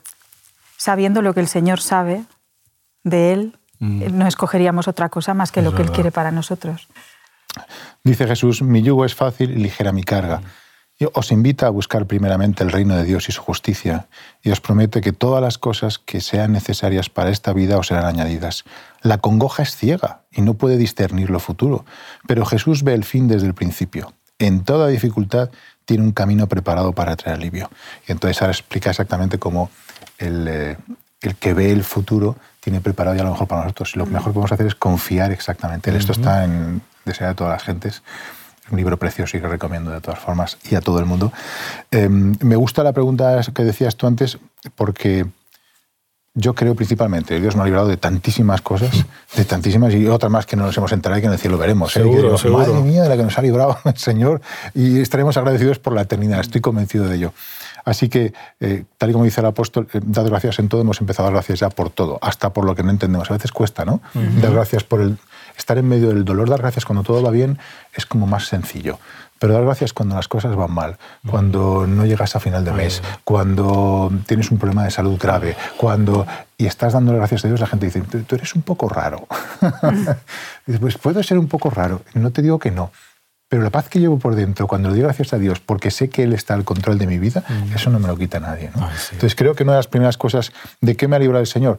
sabiendo 0.76 1.22
lo 1.22 1.32
que 1.34 1.40
el 1.40 1.48
Señor 1.48 1.80
sabe 1.80 2.24
de 3.04 3.32
Él, 3.32 3.58
eh, 3.80 4.10
no 4.12 4.26
escogeríamos 4.26 4.88
otra 4.88 5.08
cosa 5.08 5.34
más 5.34 5.52
que 5.52 5.60
Mm. 5.60 5.64
Es 5.66 5.70
lo 5.70 5.76
que 5.76 5.82
Él 5.82 5.90
quiere 5.92 6.10
para 6.10 6.30
nosotros. 6.32 6.88
Dice 8.04 8.26
Jesús, 8.26 8.62
mi 8.62 8.82
yugo 8.82 9.04
es 9.04 9.14
fácil 9.14 9.50
y 9.50 9.56
ligera 9.56 9.92
mi 9.92 10.02
carga. 10.04 10.40
Y 10.40 10.44
os 11.06 11.30
invita 11.30 11.66
a 11.66 11.70
buscar 11.70 12.06
primeramente 12.06 12.64
el 12.64 12.72
reino 12.72 12.96
de 12.96 13.04
Dios 13.04 13.28
y 13.28 13.32
su 13.32 13.40
justicia, 13.40 14.08
y 14.42 14.50
os 14.50 14.60
promete 14.60 15.00
que 15.00 15.12
todas 15.12 15.40
las 15.40 15.58
cosas 15.58 15.98
que 15.98 16.20
sean 16.20 16.52
necesarias 16.52 17.08
para 17.08 17.30
esta 17.30 17.52
vida 17.52 17.78
os 17.78 17.86
serán 17.86 18.04
añadidas. 18.04 18.64
La 19.02 19.18
congoja 19.18 19.62
es 19.62 19.76
ciega 19.76 20.22
y 20.32 20.42
no 20.42 20.54
puede 20.54 20.76
discernir 20.76 21.30
lo 21.30 21.38
futuro, 21.38 21.84
pero 22.26 22.44
Jesús 22.44 22.82
ve 22.82 22.94
el 22.94 23.04
fin 23.04 23.28
desde 23.28 23.46
el 23.46 23.54
principio. 23.54 24.12
En 24.40 24.64
toda 24.64 24.88
dificultad 24.88 25.50
tiene 25.84 26.02
un 26.02 26.12
camino 26.12 26.48
preparado 26.48 26.92
para 26.92 27.16
traer 27.16 27.38
alivio. 27.38 27.70
Y 28.06 28.12
entonces 28.12 28.40
ahora 28.42 28.52
explica 28.52 28.90
exactamente 28.90 29.38
cómo 29.38 29.70
el, 30.18 30.46
eh, 30.46 30.76
el 31.22 31.34
que 31.36 31.54
ve 31.54 31.72
el 31.72 31.82
futuro 31.82 32.36
tiene 32.60 32.80
preparado 32.80 33.16
ya 33.16 33.24
lo 33.24 33.30
mejor 33.30 33.48
para 33.48 33.62
nosotros. 33.62 33.92
Y 33.94 33.98
lo 33.98 34.06
mejor 34.06 34.28
que 34.28 34.34
podemos 34.34 34.52
hacer 34.52 34.66
es 34.66 34.74
confiar 34.74 35.32
exactamente. 35.32 35.96
Esto 35.96 36.12
está 36.12 36.44
en 36.44 36.82
Desea 37.08 37.28
de 37.28 37.34
todas 37.34 37.54
las 37.54 37.62
gentes. 37.62 38.02
Un 38.70 38.76
libro 38.76 38.96
precioso 38.98 39.36
y 39.36 39.40
que 39.40 39.48
recomiendo 39.48 39.90
de 39.90 40.00
todas 40.00 40.18
formas 40.18 40.58
y 40.70 40.74
a 40.74 40.80
todo 40.80 40.98
el 40.98 41.06
mundo. 41.06 41.32
Eh, 41.90 42.08
me 42.08 42.56
gusta 42.56 42.82
la 42.82 42.92
pregunta 42.92 43.40
que 43.54 43.64
decías 43.64 43.96
tú 43.96 44.06
antes 44.06 44.38
porque 44.74 45.26
yo 46.38 46.54
creo 46.54 46.76
principalmente, 46.76 47.40
Dios 47.40 47.56
nos 47.56 47.64
ha 47.64 47.66
librado 47.66 47.88
de 47.88 47.96
tantísimas 47.96 48.60
cosas, 48.60 48.90
de 49.36 49.44
tantísimas 49.44 49.92
y 49.94 50.06
otras 50.06 50.30
más 50.30 50.46
que 50.46 50.54
no 50.54 50.66
nos 50.66 50.76
hemos 50.76 50.92
enterado 50.92 51.18
y 51.18 51.22
que 51.22 51.26
en 51.26 51.32
el 51.32 51.38
cielo 51.38 51.58
veremos. 51.58 51.96
¿eh? 51.96 52.00
Seguro, 52.00 52.16
Que 52.16 52.22
digo, 52.22 52.38
seguro. 52.38 52.74
Madre 52.74 52.82
mía, 52.82 53.02
de 53.02 53.08
la 53.08 53.16
que 53.16 53.24
nos 53.24 53.36
ha 53.36 53.42
librado 53.42 53.76
el 53.84 53.96
Señor 53.96 54.40
y 54.72 55.00
estaremos 55.00 55.36
agradecidos 55.36 55.80
por 55.80 55.94
la 55.94 56.02
eternidad, 56.02 56.40
estoy 56.40 56.60
convencido 56.60 57.08
de 57.08 57.16
ello. 57.16 57.32
Así 57.84 58.08
que, 58.08 58.32
eh, 58.60 58.84
tal 58.98 59.10
y 59.10 59.12
como 59.12 59.24
dice 59.24 59.40
el 59.40 59.46
apóstol, 59.46 59.88
eh, 59.92 60.00
dad 60.04 60.26
gracias 60.26 60.58
en 60.60 60.68
todo, 60.68 60.82
hemos 60.82 61.00
empezado 61.00 61.26
a 61.26 61.30
dar 61.30 61.34
gracias 61.34 61.58
ya 61.60 61.70
por 61.70 61.90
todo, 61.90 62.18
hasta 62.20 62.52
por 62.52 62.64
lo 62.64 62.76
que 62.76 62.84
no 62.84 62.90
entendemos. 62.90 63.30
A 63.30 63.34
veces 63.34 63.50
cuesta, 63.50 63.84
¿no? 63.84 64.00
Dar 64.40 64.52
gracias 64.52 64.84
por 64.84 65.00
el... 65.00 65.18
Estar 65.58 65.76
en 65.76 65.88
medio 65.88 66.08
del 66.08 66.24
dolor, 66.24 66.48
dar 66.48 66.60
gracias 66.60 66.86
cuando 66.86 67.02
todo 67.02 67.22
va 67.22 67.30
bien, 67.30 67.58
es 67.92 68.06
como 68.06 68.26
más 68.26 68.46
sencillo. 68.46 68.98
Pero 69.38 69.52
dar 69.52 69.64
gracias 69.64 69.92
cuando 69.92 70.14
las 70.16 70.28
cosas 70.28 70.56
van 70.56 70.72
mal, 70.72 70.96
cuando 71.26 71.86
no 71.86 72.06
llegas 72.06 72.34
a 72.34 72.40
final 72.40 72.64
de 72.64 72.72
mes, 72.72 73.02
cuando 73.24 74.10
tienes 74.26 74.50
un 74.50 74.58
problema 74.58 74.84
de 74.84 74.90
salud 74.90 75.18
grave, 75.18 75.56
cuando 75.76 76.26
y 76.56 76.66
estás 76.66 76.92
dándole 76.92 77.18
gracias 77.18 77.44
a 77.44 77.48
Dios, 77.48 77.60
la 77.60 77.66
gente 77.66 77.86
dice, 77.86 78.00
tú 78.00 78.34
eres 78.34 78.54
un 78.54 78.62
poco 78.62 78.88
raro. 78.88 79.26
Pues 80.80 80.98
puedo 80.98 81.22
ser 81.22 81.38
un 81.38 81.48
poco 81.48 81.70
raro, 81.70 82.02
no 82.12 82.30
te 82.30 82.42
digo 82.42 82.58
que 82.58 82.70
no. 82.70 82.92
Pero 83.48 83.62
la 83.62 83.70
paz 83.70 83.88
que 83.88 83.98
llevo 83.98 84.18
por 84.18 84.34
dentro, 84.34 84.66
cuando 84.66 84.90
le 84.90 84.96
doy 84.96 85.04
gracias 85.04 85.32
a 85.32 85.38
Dios, 85.38 85.60
porque 85.60 85.90
sé 85.90 86.10
que 86.10 86.24
Él 86.24 86.34
está 86.34 86.52
al 86.52 86.64
control 86.64 86.98
de 86.98 87.06
mi 87.06 87.18
vida, 87.18 87.42
eso 87.74 87.88
no 87.88 87.98
me 87.98 88.06
lo 88.06 88.16
quita 88.18 88.38
nadie. 88.38 88.70
¿no? 88.76 88.86
Ay, 88.86 88.94
sí. 88.98 89.08
Entonces 89.12 89.34
creo 89.34 89.54
que 89.54 89.62
una 89.62 89.72
de 89.72 89.78
las 89.78 89.86
primeras 89.86 90.18
cosas, 90.18 90.52
¿de 90.82 90.96
qué 90.96 91.08
me 91.08 91.16
ha 91.16 91.18
librado 91.18 91.40
el 91.40 91.46
Señor? 91.46 91.78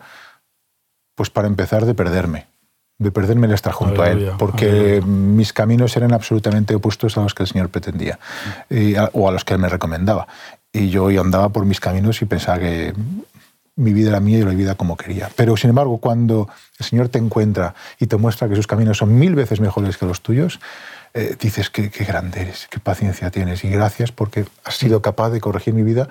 Pues 1.14 1.30
para 1.30 1.48
empezar 1.48 1.86
de 1.86 1.94
perderme, 1.94 2.48
de 3.00 3.12
perderme 3.12 3.48
el 3.48 3.54
estar 3.54 3.74
junto 3.74 4.02
a 4.04 4.08
Aleluya, 4.08 4.32
Él, 4.32 4.36
porque 4.38 4.70
aleluya. 4.70 5.06
mis 5.08 5.54
caminos 5.54 5.96
eran 5.98 6.14
absolutamente 6.14 6.76
opuestos 6.76 7.18
a 7.18 7.22
los 7.22 7.34
que 7.34 7.44
el 7.44 7.48
Señor 7.50 7.70
pretendía 7.70 8.20
y 8.70 8.96
a- 8.96 9.10
o 9.14 9.28
a 9.28 9.32
los 9.32 9.44
que 9.46 9.54
Él 9.54 9.60
me 9.60 9.70
recomendaba. 9.70 10.28
Y 10.72 10.90
yo 10.90 11.08
andaba 11.20 11.50
por 11.50 11.66
mis 11.66 11.80
caminos 11.80 12.22
y 12.22 12.26
pensaba 12.26 12.60
que 12.60 12.94
mi 13.78 13.94
vida 13.94 14.10
era 14.10 14.20
mía 14.20 14.40
y 14.40 14.44
la 14.44 14.52
vida 14.52 14.76
como 14.76 14.98
quería. 14.98 15.30
Pero 15.38 15.56
sin 15.56 15.70
embargo, 15.70 15.98
cuando 16.00 16.50
el 16.78 16.86
Señor 16.86 17.08
te 17.08 17.18
encuentra 17.18 17.74
y 18.00 18.08
te 18.08 18.18
muestra 18.18 18.50
que 18.50 18.56
sus 18.56 18.68
caminos 18.68 18.98
son 18.98 19.18
mil 19.18 19.34
veces 19.34 19.62
mejores 19.62 19.96
que 19.98 20.06
los 20.06 20.22
tuyos, 20.22 20.60
eh, 21.14 21.38
dices 21.40 21.70
qué, 21.70 21.90
qué 21.90 22.04
grande 22.04 22.42
eres, 22.42 22.68
qué 22.70 22.80
paciencia 22.80 23.32
tienes 23.32 23.64
y 23.64 23.70
gracias 23.70 24.12
porque 24.12 24.46
has 24.66 24.76
sido 24.76 25.02
capaz 25.02 25.30
de 25.30 25.40
corregir 25.40 25.74
mi 25.74 25.84
vida 25.84 26.10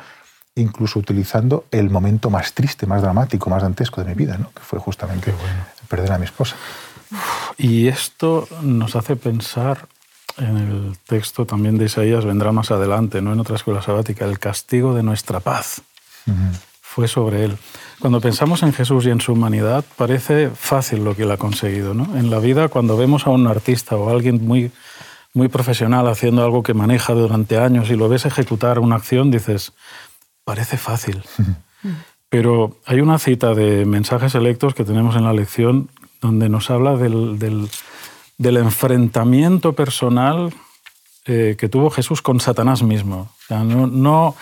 incluso 0.57 0.99
utilizando 0.99 1.67
el 1.71 1.89
momento 1.89 2.31
más 2.31 2.53
triste, 2.53 2.85
más 2.87 3.01
dramático, 3.03 3.49
más 3.49 3.63
dantesco 3.63 4.03
de 4.03 4.09
mi 4.09 4.15
vida, 4.15 4.39
¿no? 4.39 4.51
que 4.51 4.61
fue 4.63 4.81
justamente 4.81 5.33
perder 5.89 6.13
a 6.13 6.19
mi 6.19 6.25
esposa. 6.25 6.57
Y 7.57 7.89
esto 7.89 8.47
nos 8.63 8.97
hace 8.97 9.17
pensar 9.17 9.89
en 10.37 10.57
el 10.57 10.99
texto 11.07 11.47
también 11.47 11.79
de 11.79 11.87
Isaías, 11.87 12.25
vendrá 12.25 12.53
más 12.53 12.71
adelante, 12.71 13.21
no 13.21 13.33
en 13.33 13.41
otra 13.41 13.57
escuela 13.57 13.83
sabática, 13.83 14.25
el 14.25 14.39
castigo 14.39 14.95
de 14.95 15.03
nuestra 15.03 15.41
paz 15.41 15.83
fue 16.81 17.09
sobre 17.09 17.45
él. 17.45 17.57
Cuando 18.01 18.21
pensamos 18.21 18.63
en 18.63 18.73
Jesús 18.73 19.07
y 19.07 19.11
en 19.11 19.21
su 19.21 19.33
humanidad, 19.33 19.85
parece 19.97 20.51
fácil 20.51 21.05
lo 21.05 21.15
que 21.15 21.25
él 21.25 21.31
ha 21.31 21.37
conseguido. 21.37 21.95
¿no? 21.95 22.17
En 22.17 22.31
la 22.31 22.39
vida, 22.39 22.69
cuando 22.69 22.97
vemos 22.97 23.27
a 23.27 23.31
un 23.31 23.47
artista 23.47 23.97
o 23.97 24.09
a 24.09 24.13
alguien 24.13 24.47
muy, 24.47 24.71
muy 25.33 25.49
profesional 25.49 26.09
haciendo 26.09 26.45
algo 26.45 26.63
que 26.63 26.75
maneja 26.75 27.13
durante 27.13 27.59
años 27.59 27.91
y 27.91 27.97
lo 27.97 28.09
ves 28.09 28.27
ejecutar 28.27 28.79
una 28.79 28.97
acción, 28.97 29.31
dices, 29.31 29.73
parece 30.45 30.77
fácil. 30.77 31.23
Pero 32.31 32.77
hay 32.85 33.01
una 33.01 33.19
cita 33.19 33.55
de 33.55 33.87
mensajes 33.87 34.35
electos 34.35 34.75
que 34.75 34.85
tenemos 34.85 35.17
en 35.17 35.25
la 35.25 35.33
lección 35.33 35.89
donde 36.21 36.49
nos 36.49 36.71
habla 36.71 36.97
del, 36.97 37.39
del, 37.39 38.57
enfrentamiento 38.57 39.73
personal 39.73 40.53
eh, 41.27 41.57
que 41.59 41.69
tuvo 41.69 41.91
Jesús 41.91 42.23
con 42.23 42.41
Satanás 42.41 42.83
mismo. 42.83 43.31
O 43.31 43.47
sea, 43.47 43.65
no, 43.65 43.87
no, 43.87 44.35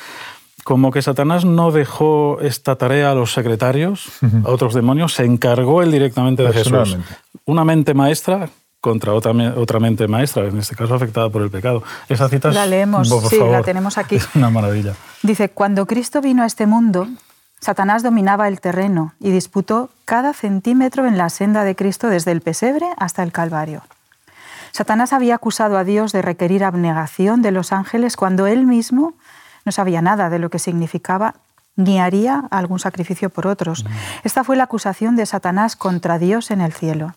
como 0.65 0.91
que 0.91 1.01
Satanás 1.01 1.45
no 1.45 1.71
dejó 1.71 2.41
esta 2.41 2.75
tarea 2.77 3.13
a 3.13 3.15
los 3.15 3.33
secretarios, 3.33 4.09
a 4.45 4.51
otros 4.51 4.75
demonios, 4.75 5.15
se 5.15 5.25
encargó 5.25 5.81
él 5.81 5.93
directamente 5.93 6.43
de 6.43 6.53
Jesús. 6.53 6.97
Una 7.45 7.65
mente 7.65 7.95
maestra 7.95 8.51
contra 8.81 9.15
otra, 9.15 9.33
otra 9.57 9.79
mente 9.79 10.09
maestra, 10.09 10.47
en 10.47 10.59
este 10.59 10.75
caso 10.75 10.95
afectada 10.95 11.29
por 11.29 11.43
el 11.43 11.51
pecado. 11.51 11.85
Esa 12.09 12.29
cita 12.29 12.51
la 12.51 12.67
leemos, 12.67 13.09
sí, 13.29 13.39
la 13.39 13.63
tenemos 13.63 13.97
aquí. 13.97 14.17
Es 14.17 14.29
una 14.35 14.51
maravilla. 14.51 14.95
Dice, 15.23 15.51
cuando 15.51 15.87
Cristo 15.87 16.21
vino 16.21 16.43
a 16.43 16.47
este 16.47 16.67
mundo, 16.67 17.07
Satanás 17.61 18.03
dominaba 18.03 18.49
el 18.49 18.61
terreno 18.61 19.15
y 19.19 19.31
disputó 19.31 19.91
cada 20.05 20.33
centímetro 20.33 21.07
en 21.07 21.19
la 21.19 21.31
senda 21.31 21.65
de 21.65 21.75
Cristo 21.75 22.09
desde 22.09 22.33
el 22.33 22.41
pesebre 22.41 22.87
hasta 22.97 23.23
el 23.23 23.33
Calvario. 23.33 23.83
Satanás 24.73 25.13
había 25.13 25.35
acusado 25.35 25.79
a 25.79 25.85
Dios 25.85 26.13
de 26.13 26.23
requerir 26.23 26.63
abnegación 26.63 27.41
de 27.43 27.51
los 27.51 27.73
ángeles 27.73 28.17
cuando 28.17 28.47
él 28.47 28.67
mismo 28.67 29.15
no 29.65 29.73
sabía 29.73 30.03
nada 30.03 30.29
de 30.29 30.39
lo 30.39 30.51
que 30.51 30.59
significaba 30.59 31.35
ni 31.77 31.99
haría 31.99 32.45
algún 32.51 32.79
sacrificio 32.79 33.31
por 33.31 33.47
otros. 33.47 33.85
Mm. 33.85 33.89
Esta 34.25 34.45
fue 34.45 34.57
la 34.57 34.65
acusación 34.65 35.17
de 35.17 35.27
Satanás 35.27 35.77
contra 35.77 36.19
Dios 36.19 36.51
en 36.51 36.61
el 36.61 36.73
cielo. 36.73 37.15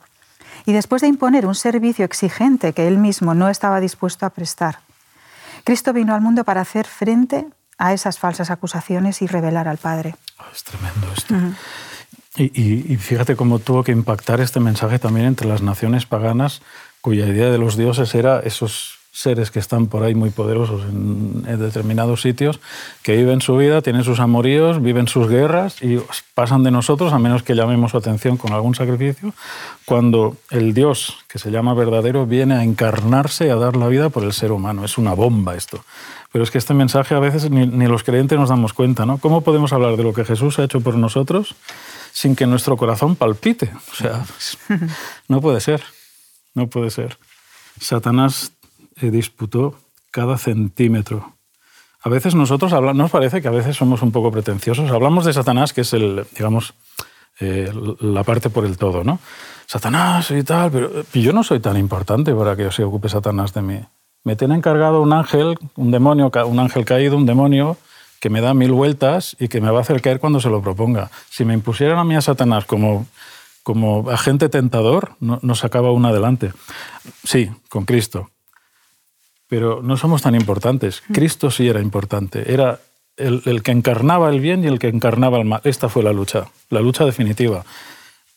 Y 0.66 0.74
después 0.74 1.02
de 1.02 1.08
imponer 1.08 1.46
un 1.46 1.56
servicio 1.56 2.06
exigente 2.06 2.74
que 2.74 2.88
él 2.88 2.98
mismo 2.98 3.34
no 3.34 3.50
estaba 3.50 3.80
dispuesto 3.80 4.26
a 4.26 4.30
prestar, 4.30 4.80
Cristo 5.64 5.94
vino 5.94 6.14
al 6.14 6.22
mundo 6.22 6.44
para 6.44 6.62
hacer 6.62 6.86
frente 6.88 7.48
a 7.80 7.94
esas 7.94 8.20
falsas 8.20 8.52
acusaciones 8.52 9.24
y 9.24 9.28
revelar 9.28 9.68
al 9.68 9.78
Padre. 9.78 10.16
Ah, 10.38 10.46
es 10.54 10.64
tremendo 10.64 11.08
esto. 11.16 11.34
y, 12.36 12.94
y, 12.94 12.98
fíjate 12.98 13.36
cómo 13.36 13.58
tuvo 13.58 13.84
que 13.84 13.92
impactar 13.92 14.42
este 14.42 14.60
mensaje 14.60 15.00
también 15.00 15.26
entre 15.26 15.48
las 15.48 15.64
naciones 15.64 16.06
paganas, 16.06 16.62
cuya 17.02 17.26
idea 17.26 17.50
de 17.50 17.58
los 17.58 17.78
dioses 17.78 18.14
era 18.14 18.42
esos 18.42 18.99
seres 19.20 19.52
que 19.52 19.60
están 19.60 19.88
por 19.88 20.04
ahí 20.04 20.16
muy 20.16 20.30
poderosos 20.30 20.82
en, 20.84 21.44
determinados 21.44 22.22
sitios, 22.22 22.62
que 23.04 23.18
viven 23.18 23.42
su 23.42 23.58
vida, 23.58 23.82
tienen 23.82 24.06
sus 24.06 24.22
amoríos, 24.22 24.82
viven 24.82 25.10
sus 25.10 25.28
guerras 25.28 25.84
y 25.84 26.00
pasan 26.34 26.64
de 26.64 26.72
nosotros 26.72 27.12
a 27.12 27.20
menos 27.20 27.44
que 27.44 27.54
llamemos 27.54 27.92
su 27.92 27.98
atención 27.98 28.38
con 28.38 28.54
algún 28.54 28.76
sacrificio, 28.76 29.34
cuando 29.84 30.38
el 30.52 30.74
Dios, 30.74 31.18
que 31.28 31.38
se 31.38 31.52
llama 31.52 31.74
verdadero, 31.74 32.26
viene 32.26 32.56
a 32.56 32.64
encarnarse 32.64 33.48
y 33.48 33.50
a 33.50 33.56
dar 33.56 33.76
la 33.76 33.88
vida 33.88 34.08
por 34.08 34.24
el 34.24 34.32
ser 34.32 34.54
humano. 34.54 34.86
Es 34.86 34.98
una 34.98 35.14
bomba 35.14 35.56
esto. 35.56 35.84
Pero 36.32 36.46
es 36.46 36.52
que 36.52 36.58
este 36.58 36.74
mensaje 36.74 37.14
a 37.14 37.20
veces 37.20 37.50
ni, 37.52 37.68
ni 37.68 37.88
los 37.88 38.04
creyentes 38.04 38.40
nos 38.40 38.48
damos 38.48 38.72
cuenta, 38.72 39.06
¿no? 39.06 39.18
¿Cómo 39.18 39.42
podemos 39.42 39.74
hablar 39.74 39.98
de 39.98 40.04
lo 40.04 40.14
que 40.14 40.24
Jesús 40.24 40.60
ha 40.60 40.64
hecho 40.64 40.80
por 40.80 40.96
nosotros 40.96 41.56
sin 42.14 42.38
que 42.38 42.48
nuestro 42.48 42.78
corazón 42.78 43.18
palpite? 43.18 43.70
O 43.92 43.96
sea, 43.96 44.26
no 45.28 45.42
puede 45.42 45.60
ser, 45.60 45.84
no 46.54 46.68
puede 46.68 46.90
ser. 46.90 47.18
Satanás 47.82 48.54
disputó 49.02 49.76
cada 50.12 50.38
centímetro. 50.38 51.34
A 52.02 52.10
veces 52.10 52.34
nosotros 52.34 52.72
hablamos, 52.72 52.98
nos 52.98 53.12
parece 53.12 53.42
que 53.42 53.48
a 53.48 53.52
veces 53.52 53.76
somos 53.76 54.02
un 54.02 54.12
poco 54.12 54.32
pretenciosos. 54.32 54.90
Hablamos 54.92 55.26
de 55.26 55.34
Satanás, 55.34 55.74
que 55.74 55.82
es 55.82 55.94
el, 55.94 56.26
digamos, 56.36 56.74
eh, 57.40 57.72
la 58.00 58.24
parte 58.24 58.50
por 58.50 58.66
el 58.66 58.78
todo, 58.78 59.04
¿no? 59.04 59.20
Satanás 59.66 60.32
y 60.32 60.44
tal, 60.44 60.72
pero 60.72 60.92
yo 61.14 61.34
no 61.34 61.44
soy 61.44 61.60
tan 61.60 61.78
importante 61.78 62.34
para 62.34 62.56
que 62.56 62.72
se 62.72 62.84
ocupe 62.84 63.10
Satanás 63.10 63.54
de 63.54 63.62
mí. 63.62 63.80
Me 64.24 64.36
tiene 64.36 64.56
encargado 64.56 65.02
un 65.02 65.14
ángel, 65.14 65.58
un 65.76 65.92
demonio, 65.92 66.32
un 66.46 66.60
ángel 66.60 66.86
caído, 66.86 67.16
un 67.18 67.26
demonio 67.26 67.78
que 68.20 68.30
me 68.30 68.42
da 68.42 68.54
mil 68.54 68.72
vueltas 68.72 69.38
y 69.40 69.48
que 69.48 69.62
me 69.62 69.72
va 69.72 69.80
a 69.80 69.82
hacer 69.82 70.02
caer 70.02 70.20
cuando 70.20 70.40
se 70.40 70.50
lo 70.50 70.62
proponga. 70.62 71.10
Si 71.30 71.46
me 71.46 71.54
impusieran 71.54 71.98
a 71.98 72.04
mí 72.04 72.16
a 72.16 72.22
Satanás 72.22 72.66
como, 72.66 73.08
como 73.64 74.10
agente 74.10 74.50
tentador, 74.50 75.12
no, 75.20 75.40
no 75.42 75.56
sacaba 75.56 75.92
un 75.92 76.06
adelante. 76.06 76.52
Sí, 77.24 77.50
con 77.70 77.86
Cristo, 77.86 78.30
pero 79.50 79.82
no 79.82 79.98
somos 79.98 80.22
tan 80.22 80.36
importantes. 80.36 81.04
Mm. 81.10 81.14
Cristo 81.14 81.52
sí 81.52 81.68
era 81.68 81.82
importante, 81.82 82.54
era 82.54 82.80
el, 83.18 83.64
que 83.64 83.72
encarnaba 83.72 84.30
el 84.30 84.40
bien 84.40 84.64
y 84.64 84.68
el 84.68 84.80
que 84.80 84.88
encarnaba 84.88 85.38
el 85.40 85.46
mal. 85.46 85.60
Esta 85.66 85.90
fue 85.90 86.04
la 86.04 86.14
lucha, 86.14 86.46
la 86.70 86.80
lucha 86.80 87.04
definitiva. 87.04 87.66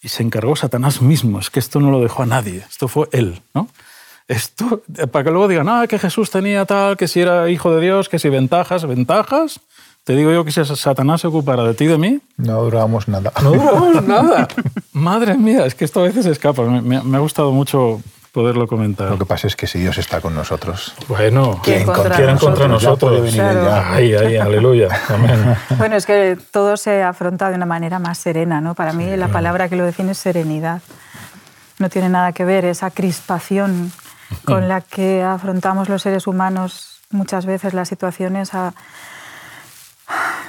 Y 0.01 0.09
se 0.09 0.25
encargó 0.25 0.57
Satanás 0.57 1.01
mismo, 1.01 1.39
es 1.39 1.51
que 1.51 1.61
esto 1.61 1.79
no 1.79 1.93
lo 1.93 2.01
dejó 2.01 2.25
a 2.25 2.27
nadie, 2.27 2.65
esto 2.69 2.89
fue 2.89 3.09
él, 3.13 3.41
¿no? 3.55 3.69
Esto, 4.27 4.83
para 5.13 5.25
que 5.25 5.31
luego 5.31 5.47
digan, 5.47 5.69
ah, 5.69 5.87
que 5.87 5.99
Jesús 5.99 6.31
tenía 6.31 6.65
tal, 6.65 6.97
que 6.97 7.07
si 7.07 7.21
era 7.21 7.49
hijo 7.51 7.75
de 7.75 7.83
Dios, 7.83 8.09
que 8.09 8.19
si 8.19 8.29
ventajas, 8.29 8.87
ventajas. 8.87 9.61
Te 10.05 10.17
digo 10.17 10.33
yo 10.33 10.45
que 10.45 10.51
si 10.51 10.65
Satanás 10.65 11.21
se 11.21 11.29
ocupara 11.29 11.63
de 11.65 11.75
ti 11.75 11.85
y 11.85 11.89
de 11.89 11.99
mí. 11.99 12.21
No 12.37 12.63
durábamos 12.63 13.07
nada. 13.07 13.33
No 13.43 13.53
durábamos 13.53 14.05
nada. 14.07 14.49
Madre 14.93 15.37
mía, 15.37 15.67
es 15.67 15.75
que 15.75 15.85
esto 15.85 16.01
a 16.01 16.05
veces 16.05 16.27
escapa. 16.27 16.63
me 16.65 17.17
ha 17.17 17.21
gustado 17.21 17.53
mucho 17.53 18.01
poderlo 18.33 18.67
comentar. 18.67 19.11
Lo 19.11 19.19
que 19.19 19.27
pasa 19.27 19.47
es 19.47 19.55
que 19.55 19.67
si 19.67 19.79
Dios 19.79 19.99
está 19.99 20.21
con 20.21 20.35
nosotros. 20.35 20.95
Bueno, 21.07 21.61
¿quién 21.63 21.85
contra, 21.85 22.37
contra 22.37 22.67
nosotros? 22.67 23.23
Venir 23.23 23.43
Ahí, 23.43 24.15
ahí, 24.15 24.37
aleluya. 24.37 24.89
Amén. 25.09 25.57
Bueno, 25.77 25.97
es 25.97 26.07
que 26.07 26.39
todo 26.51 26.77
se 26.77 27.03
afronta 27.03 27.51
de 27.51 27.57
una 27.57 27.67
manera 27.67 27.99
más 27.99 28.19
serena, 28.19 28.61
¿no? 28.61 28.75
Para 28.75 28.93
mí 28.93 29.17
la 29.17 29.29
palabra 29.29 29.69
que 29.69 29.77
lo 29.77 29.85
define 29.85 30.13
es 30.13 30.19
serenidad. 30.19 30.81
No 31.79 31.91
tiene 31.91 32.09
nada 32.09 32.33
que 32.33 32.45
ver 32.45 32.65
esa 32.65 32.91
crispación 32.91 33.93
con 34.45 34.69
la 34.69 34.81
que 34.81 35.23
afrontamos 35.23 35.89
los 35.89 36.03
seres 36.03 36.27
humanos 36.27 37.01
muchas 37.11 37.45
veces 37.45 37.75
las 37.75 37.89
situaciones 37.89 38.55
a 38.55 38.73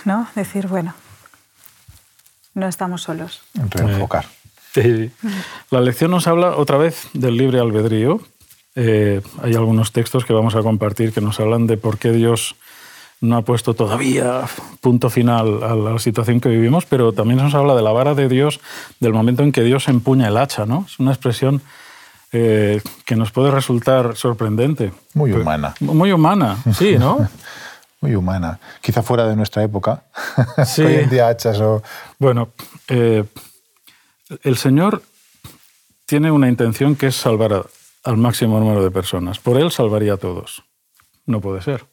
¿no? 0.06 0.28
decir, 0.36 0.68
bueno, 0.68 0.94
no 2.54 2.68
estamos 2.68 3.02
solos. 3.02 3.44
Reenfocar. 3.54 4.25
La 5.72 5.82
lección 5.82 6.12
nos 6.12 6.27
habla 6.27 6.58
otra 6.58 6.77
vez 6.77 7.08
del 7.13 7.38
libre 7.38 7.60
albedrío. 7.60 8.20
Eh, 8.75 9.22
hay 9.42 9.53
algunos 9.53 9.92
textos 9.92 10.25
que 10.25 10.34
vamos 10.34 10.56
a 10.56 10.62
compartir 10.62 11.13
que 11.13 11.22
nos 11.22 11.39
hablan 11.39 11.68
de 11.68 11.77
por 11.77 11.98
qué 11.98 12.12
Dios 12.12 12.56
no 13.22 13.38
ha 13.38 13.42
puesto 13.44 13.74
todavía 13.74 14.42
punto 14.82 15.10
final 15.10 15.63
a 15.63 15.75
la 15.75 15.98
situación 16.00 16.42
que 16.42 16.50
vivimos, 16.50 16.86
pero 16.86 17.13
también 17.13 17.39
nos 17.39 17.53
habla 17.53 17.74
de 17.74 17.82
la 17.82 17.92
vara 17.92 18.15
de 18.15 18.27
Dios, 18.27 18.60
del 19.00 19.13
momento 19.13 19.44
en 19.44 19.53
que 19.53 19.62
Dios 19.62 19.88
empuña 19.88 20.27
el 20.27 20.38
hacha. 20.38 20.65
¿no? 20.65 20.86
Es 20.88 21.00
una 21.00 21.12
expresión 21.12 21.62
eh, 22.34 22.82
que 23.06 23.15
nos 23.15 23.32
puede 23.32 23.51
resultar 23.51 24.18
sorprendente. 24.18 24.92
Muy 25.13 25.32
humana. 25.32 25.74
Muy 25.80 26.12
humana, 26.12 26.58
sí, 26.77 26.98
¿no? 26.98 27.30
Muy 28.01 28.15
humana. 28.15 28.60
Quizá 28.82 29.01
fuera 29.01 29.25
de 29.25 29.38
nuestra 29.38 29.63
época. 29.63 30.03
Sí. 30.65 30.82
Hoy 30.84 30.96
en 30.96 31.10
día 31.10 31.30
hachas 31.30 31.58
o... 31.62 31.82
Bueno, 32.20 32.50
eh, 32.89 33.24
el 34.44 34.58
Señor 34.58 35.04
tiene 36.06 36.32
una 36.32 36.50
intención 36.50 36.96
que 36.96 37.08
es 37.08 37.16
salvar 37.16 37.68
al 38.04 38.18
máximo 38.18 38.60
número 38.60 38.84
de 38.84 38.92
personas. 38.92 39.40
Por 39.40 39.58
Él 39.60 39.72
salvaría 39.72 40.13
a 40.13 40.18
todos. 40.18 40.63
No 41.25 41.42
puede 41.42 41.62
ser. 41.62 41.86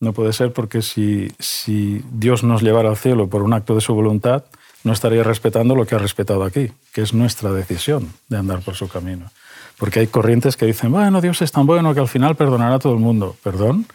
No 0.00 0.12
puede 0.12 0.32
ser 0.32 0.52
porque 0.52 0.80
si, 0.80 1.30
si 1.38 2.02
Dios 2.10 2.42
nos 2.42 2.62
llevara 2.62 2.88
al 2.88 2.96
cielo 2.96 3.28
por 3.28 3.42
un 3.42 3.52
acto 3.52 3.74
de 3.74 3.82
su 3.82 3.94
voluntad, 3.94 4.44
no 4.82 4.92
estaría 4.92 5.22
respetando 5.22 5.74
lo 5.74 5.86
que 5.86 5.94
ha 5.94 5.98
respetado 5.98 6.42
aquí, 6.42 6.72
que 6.94 7.02
es 7.02 7.12
nuestra 7.12 7.52
decisión 7.52 8.10
de 8.28 8.38
andar 8.38 8.60
por 8.60 8.74
su 8.74 8.88
camino. 8.88 9.30
Porque 9.78 10.00
hay 10.00 10.06
corrientes 10.06 10.56
que 10.56 10.64
dicen, 10.64 10.90
bueno, 10.90 11.20
Dios 11.20 11.42
es 11.42 11.52
tan 11.52 11.66
bueno 11.66 11.92
que 11.92 12.00
al 12.00 12.08
final 12.08 12.34
perdonará 12.34 12.76
a 12.76 12.78
todo 12.78 12.94
el 12.94 12.98
mundo. 12.98 13.36
¿Perdón? 13.42 13.86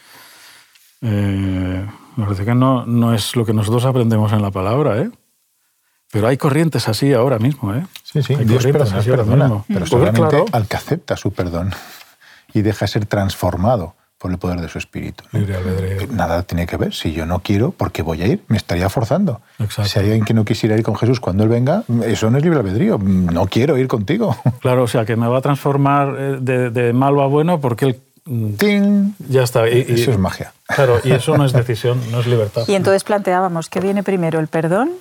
Eh, 1.01 1.85
me 2.15 2.45
que 2.45 2.55
no, 2.55 2.85
no 2.85 3.13
es 3.13 3.35
lo 3.35 3.45
que 3.45 3.53
nosotros 3.53 3.85
aprendemos 3.85 4.31
en 4.31 4.41
la 4.41 4.51
palabra, 4.51 5.01
¿eh? 5.01 5.11
Pero 6.15 6.27
hay 6.29 6.37
corrientes 6.37 6.87
así 6.87 7.11
ahora 7.11 7.39
mismo, 7.39 7.73
¿eh? 7.73 7.85
Sí, 8.03 8.23
sí, 8.23 8.35
hay 8.35 8.45
Dios 8.45 8.63
perdona, 8.63 9.01
perdona, 9.01 9.63
pero 9.67 9.85
solamente 9.85 10.45
al 10.53 10.65
que 10.65 10.77
acepta 10.77 11.17
su 11.17 11.33
perdón 11.33 11.71
y 12.53 12.61
deja 12.61 12.87
ser 12.87 13.05
transformado 13.05 13.95
por 14.17 14.31
el 14.31 14.37
poder 14.37 14.61
de 14.61 14.69
su 14.69 14.77
espíritu. 14.77 15.25
Libre 15.33 15.57
albedrío. 15.57 15.99
Eh, 16.03 16.07
Nada 16.09 16.43
tiene 16.43 16.65
que 16.67 16.77
ver. 16.77 16.93
Si 16.93 17.11
yo 17.11 17.25
no 17.25 17.39
quiero, 17.39 17.71
¿por 17.71 17.91
qué 17.91 18.01
voy 18.01 18.21
a 18.21 18.27
ir? 18.27 18.41
Me 18.47 18.55
estaría 18.55 18.87
forzando. 18.87 19.41
Exacto. 19.59 19.91
Si 19.91 19.99
hay 19.99 20.05
alguien 20.05 20.23
que 20.23 20.33
no 20.33 20.45
quisiera 20.45 20.73
ir 20.77 20.83
con 20.83 20.95
Jesús 20.95 21.19
cuando 21.19 21.43
Él 21.43 21.49
venga, 21.49 21.83
eso 22.05 22.29
no 22.31 22.37
es 22.37 22.43
libre 22.45 22.59
albedrío. 22.59 22.97
No 22.97 23.45
quiero 23.47 23.77
ir 23.77 23.89
contigo. 23.89 24.37
Claro, 24.61 24.83
o 24.83 24.87
sea, 24.87 25.05
que 25.05 25.17
me 25.17 25.27
va 25.27 25.39
a 25.39 25.41
transformar 25.41 26.15
eh, 26.17 26.37
de, 26.39 26.69
de 26.69 26.93
malo 26.93 27.23
a 27.23 27.27
bueno 27.27 27.59
porque 27.59 27.85
él... 27.87 28.01
mm, 28.23 28.53
¡Ting! 28.53 29.11
Ya 29.27 29.43
está. 29.43 29.67
Y, 29.69 29.79
y- 29.89 29.93
Eso 30.01 30.11
es 30.11 30.17
magia. 30.17 30.53
Claro, 30.65 31.01
y 31.03 31.11
eso 31.11 31.37
no 31.37 31.43
es 31.45 31.51
decisión, 31.51 31.99
no 32.09 32.21
es 32.21 32.25
libertad. 32.25 32.63
Y 32.69 32.75
entonces 32.75 33.03
planteábamos 33.03 33.67
que 33.69 33.81
viene 33.81 34.01
primero 34.01 34.39
el 34.39 34.47
perdón 34.47 34.91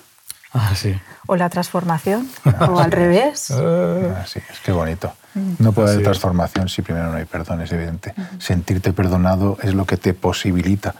Ah, 0.57 0.73
sí. 0.73 0.95
o 1.27 1.35
la 1.35 1.49
transformación, 1.49 2.29
o 2.69 2.79
al 2.79 2.91
revés. 3.01 3.51
Ah, 3.51 4.23
sí, 4.25 4.39
es 4.49 4.59
que 4.61 4.71
bonito. 4.71 5.13
No 5.59 5.73
puede 5.73 5.91
haber 5.91 6.03
transformación 6.03 6.69
si 6.69 6.81
primero 6.81 7.11
no 7.11 7.17
hay 7.17 7.25
perdón, 7.25 7.61
es 7.61 7.71
evidente. 7.73 8.13
Sentirte 8.39 8.93
perdonado 8.93 9.57
es 9.61 9.73
lo 9.73 9.85
que 9.85 9.97
te 9.97 10.13
posibilita 10.13 10.95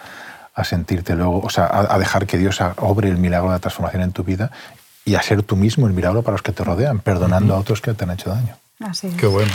a 0.53 0.63
sentirte 0.65 1.15
luego, 1.15 1.39
o 1.39 1.49
sea, 1.49 1.65
a, 1.65 1.95
a 1.95 1.97
dejar 1.99 2.25
que 2.27 2.37
Dios 2.37 2.59
obre 2.77 3.09
el 3.09 3.17
milagro 3.17 3.47
de 3.49 3.55
la 3.55 3.59
transformación 3.59 4.03
en 4.03 4.11
tu 4.11 4.23
vida 4.25 4.51
y 5.05 5.15
a 5.15 5.21
ser 5.21 5.43
tú 5.43 5.55
mismo 5.55 5.87
el 5.87 5.93
milagro 5.93 6.21
para 6.21 6.33
los 6.33 6.41
que 6.41 6.51
te 6.51 6.63
rodean, 6.63 6.99
perdonando 6.99 7.55
a 7.55 7.59
otros 7.59 7.79
que 7.79 7.93
te 7.93 8.03
han 8.03 8.11
hecho 8.11 8.29
daño. 8.29 8.57
Así 8.81 9.07
es. 9.07 9.15
Qué 9.15 9.27
bueno. 9.27 9.51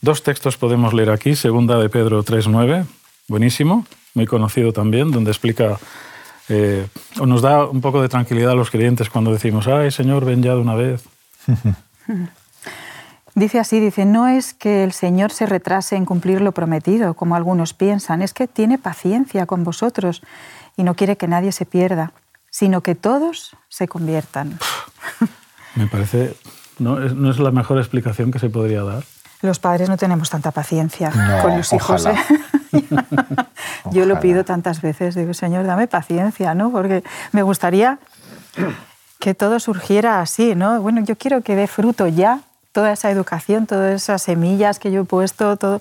Dos 0.00 0.22
textos 0.22 0.56
podemos 0.56 0.94
leer 0.94 1.10
aquí. 1.10 1.36
Segunda 1.36 1.78
de 1.78 1.88
Pedro 1.88 2.24
3.9, 2.24 2.86
buenísimo, 3.28 3.86
muy 4.14 4.26
conocido 4.26 4.72
también, 4.72 5.10
donde 5.10 5.30
explica 5.30 5.78
eh, 6.48 6.86
o 7.18 7.26
nos 7.26 7.42
da 7.42 7.64
un 7.64 7.80
poco 7.80 8.00
de 8.00 8.08
tranquilidad 8.08 8.52
a 8.52 8.54
los 8.54 8.70
creyentes 8.70 9.10
cuando 9.10 9.32
decimos, 9.32 9.66
ay 9.66 9.90
Señor, 9.90 10.24
ven 10.24 10.42
ya 10.42 10.54
de 10.54 10.60
una 10.60 10.74
vez. 10.74 11.04
Dice 13.34 13.58
así, 13.60 13.80
dice, 13.80 14.06
no 14.06 14.28
es 14.28 14.54
que 14.54 14.82
el 14.82 14.92
Señor 14.92 15.30
se 15.30 15.44
retrase 15.44 15.94
en 15.94 16.06
cumplir 16.06 16.40
lo 16.40 16.52
prometido, 16.52 17.12
como 17.12 17.36
algunos 17.36 17.74
piensan, 17.74 18.22
es 18.22 18.32
que 18.32 18.48
tiene 18.48 18.78
paciencia 18.78 19.44
con 19.44 19.62
vosotros 19.62 20.22
y 20.74 20.84
no 20.84 20.94
quiere 20.94 21.18
que 21.18 21.28
nadie 21.28 21.52
se 21.52 21.66
pierda, 21.66 22.14
sino 22.50 22.80
que 22.80 22.94
todos 22.94 23.54
se 23.68 23.88
conviertan. 23.88 24.58
Me 25.74 25.86
parece, 25.86 26.34
no 26.78 26.98
no 26.98 27.30
es 27.30 27.38
la 27.38 27.50
mejor 27.50 27.76
explicación 27.76 28.32
que 28.32 28.38
se 28.38 28.48
podría 28.48 28.82
dar. 28.82 29.04
Los 29.46 29.58
padres 29.60 29.88
no 29.88 29.96
tenemos 29.96 30.28
tanta 30.28 30.50
paciencia 30.50 31.10
No, 31.10 31.42
con 31.42 31.56
los 31.56 31.72
hijos. 31.72 32.04
ojalá. 32.04 32.20
¿eh? 32.72 32.84
Yo 33.92 34.04
lo 34.04 34.18
pido 34.20 34.44
tantas 34.44 34.82
veces, 34.82 35.14
digo, 35.14 35.32
Señor, 35.34 35.64
dame 35.66 35.86
paciencia, 35.86 36.54
¿no? 36.54 36.70
Porque 36.72 37.02
me 37.32 37.42
gustaría 37.42 37.98
que 39.20 39.34
todo 39.34 39.60
surgiera 39.60 40.20
así, 40.20 40.54
¿no? 40.54 40.80
Bueno, 40.82 41.00
yo 41.02 41.16
quiero 41.16 41.42
que 41.42 41.54
dé 41.56 41.66
fruto 41.68 42.06
ya 42.08 42.40
toda 42.72 42.92
esa 42.92 43.10
educación, 43.10 43.66
todas 43.66 43.94
esas 43.94 44.22
semillas 44.22 44.78
que 44.78 44.90
yo 44.90 45.02
he 45.02 45.04
puesto, 45.04 45.56
todo. 45.56 45.80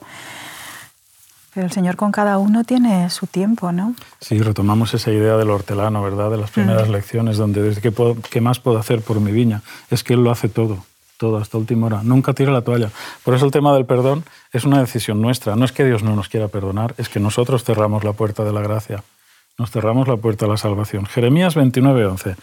Pero 1.53 1.65
el 1.67 1.71
Señor 1.73 1.95
con 1.95 2.11
cada 2.11 2.37
uno 2.37 2.63
tiene 2.63 3.09
su 3.09 3.27
tiempo, 3.27 3.71
¿no? 3.71 3.95
Sí, 4.21 4.39
retomamos 4.39 4.93
esa 4.93 5.09
idea 5.11 5.35
del 5.37 5.49
hortelano, 5.49 6.01
¿verdad? 6.03 6.29
De 6.31 6.37
las 6.37 6.51
primeras 6.51 6.87
lecciones, 6.89 7.37
donde 7.37 7.61
desde 7.61 7.81
¿qué, 7.81 7.91
puedo- 7.91 8.17
¿qué 8.29 8.41
más 8.41 8.59
puedo 8.59 8.77
hacer 8.77 9.01
por 9.01 9.19
mi 9.19 9.31
viña? 9.31 9.61
Es 9.89 10.03
que 10.03 10.13
Él 10.13 10.23
lo 10.23 10.31
hace 10.31 10.49
todo, 10.49 10.85
todo, 11.17 11.37
hasta 11.37 11.57
última 11.57 11.87
hora. 11.87 12.01
Nunca 12.03 12.33
tira 12.33 12.51
la 12.51 12.61
toalla. 12.61 12.89
Por 13.23 13.33
eso 13.33 13.45
el 13.45 13.51
tema 13.51 13.73
del 13.73 13.85
perdón 13.85 14.23
es 14.51 14.63
una 14.65 14.79
decisión 14.79 15.21
nuestra. 15.21 15.55
No 15.55 15.65
es 15.65 15.71
que 15.71 15.83
Dios 15.85 16.03
no 16.03 16.15
nos 16.15 16.29
quiera 16.29 16.47
perdonar, 16.47 16.93
es 16.97 17.09
que 17.09 17.19
nosotros 17.19 17.63
cerramos 17.63 18.03
la 18.03 18.13
puerta 18.13 18.43
de 18.43 18.51
la 18.53 18.61
gracia. 18.61 19.03
Nos 19.57 19.71
cerramos 19.71 20.07
la 20.07 20.17
puerta 20.17 20.45
a 20.45 20.49
la 20.49 20.57
salvación. 20.57 21.05
Jeremías 21.05 21.55
29, 21.55 22.05
11. 22.05 22.35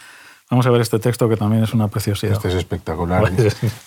Vamos 0.50 0.66
a 0.66 0.70
ver 0.70 0.80
este 0.80 0.98
texto 0.98 1.28
que 1.28 1.36
también 1.36 1.62
es 1.64 1.72
una 1.74 1.88
preciosidad. 1.88 2.32
Este 2.34 2.48
es 2.48 2.54
espectacular. 2.54 3.30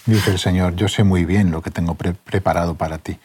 Dice 0.05 0.31
el 0.31 0.39
Señor, 0.39 0.75
yo 0.75 0.87
sé 0.87 1.03
muy 1.03 1.25
bien 1.25 1.51
lo 1.51 1.61
que 1.61 1.71
tengo 1.71 1.95
pre- 1.95 2.13
preparado 2.13 2.75
para 2.75 2.97
ti. 2.97 3.17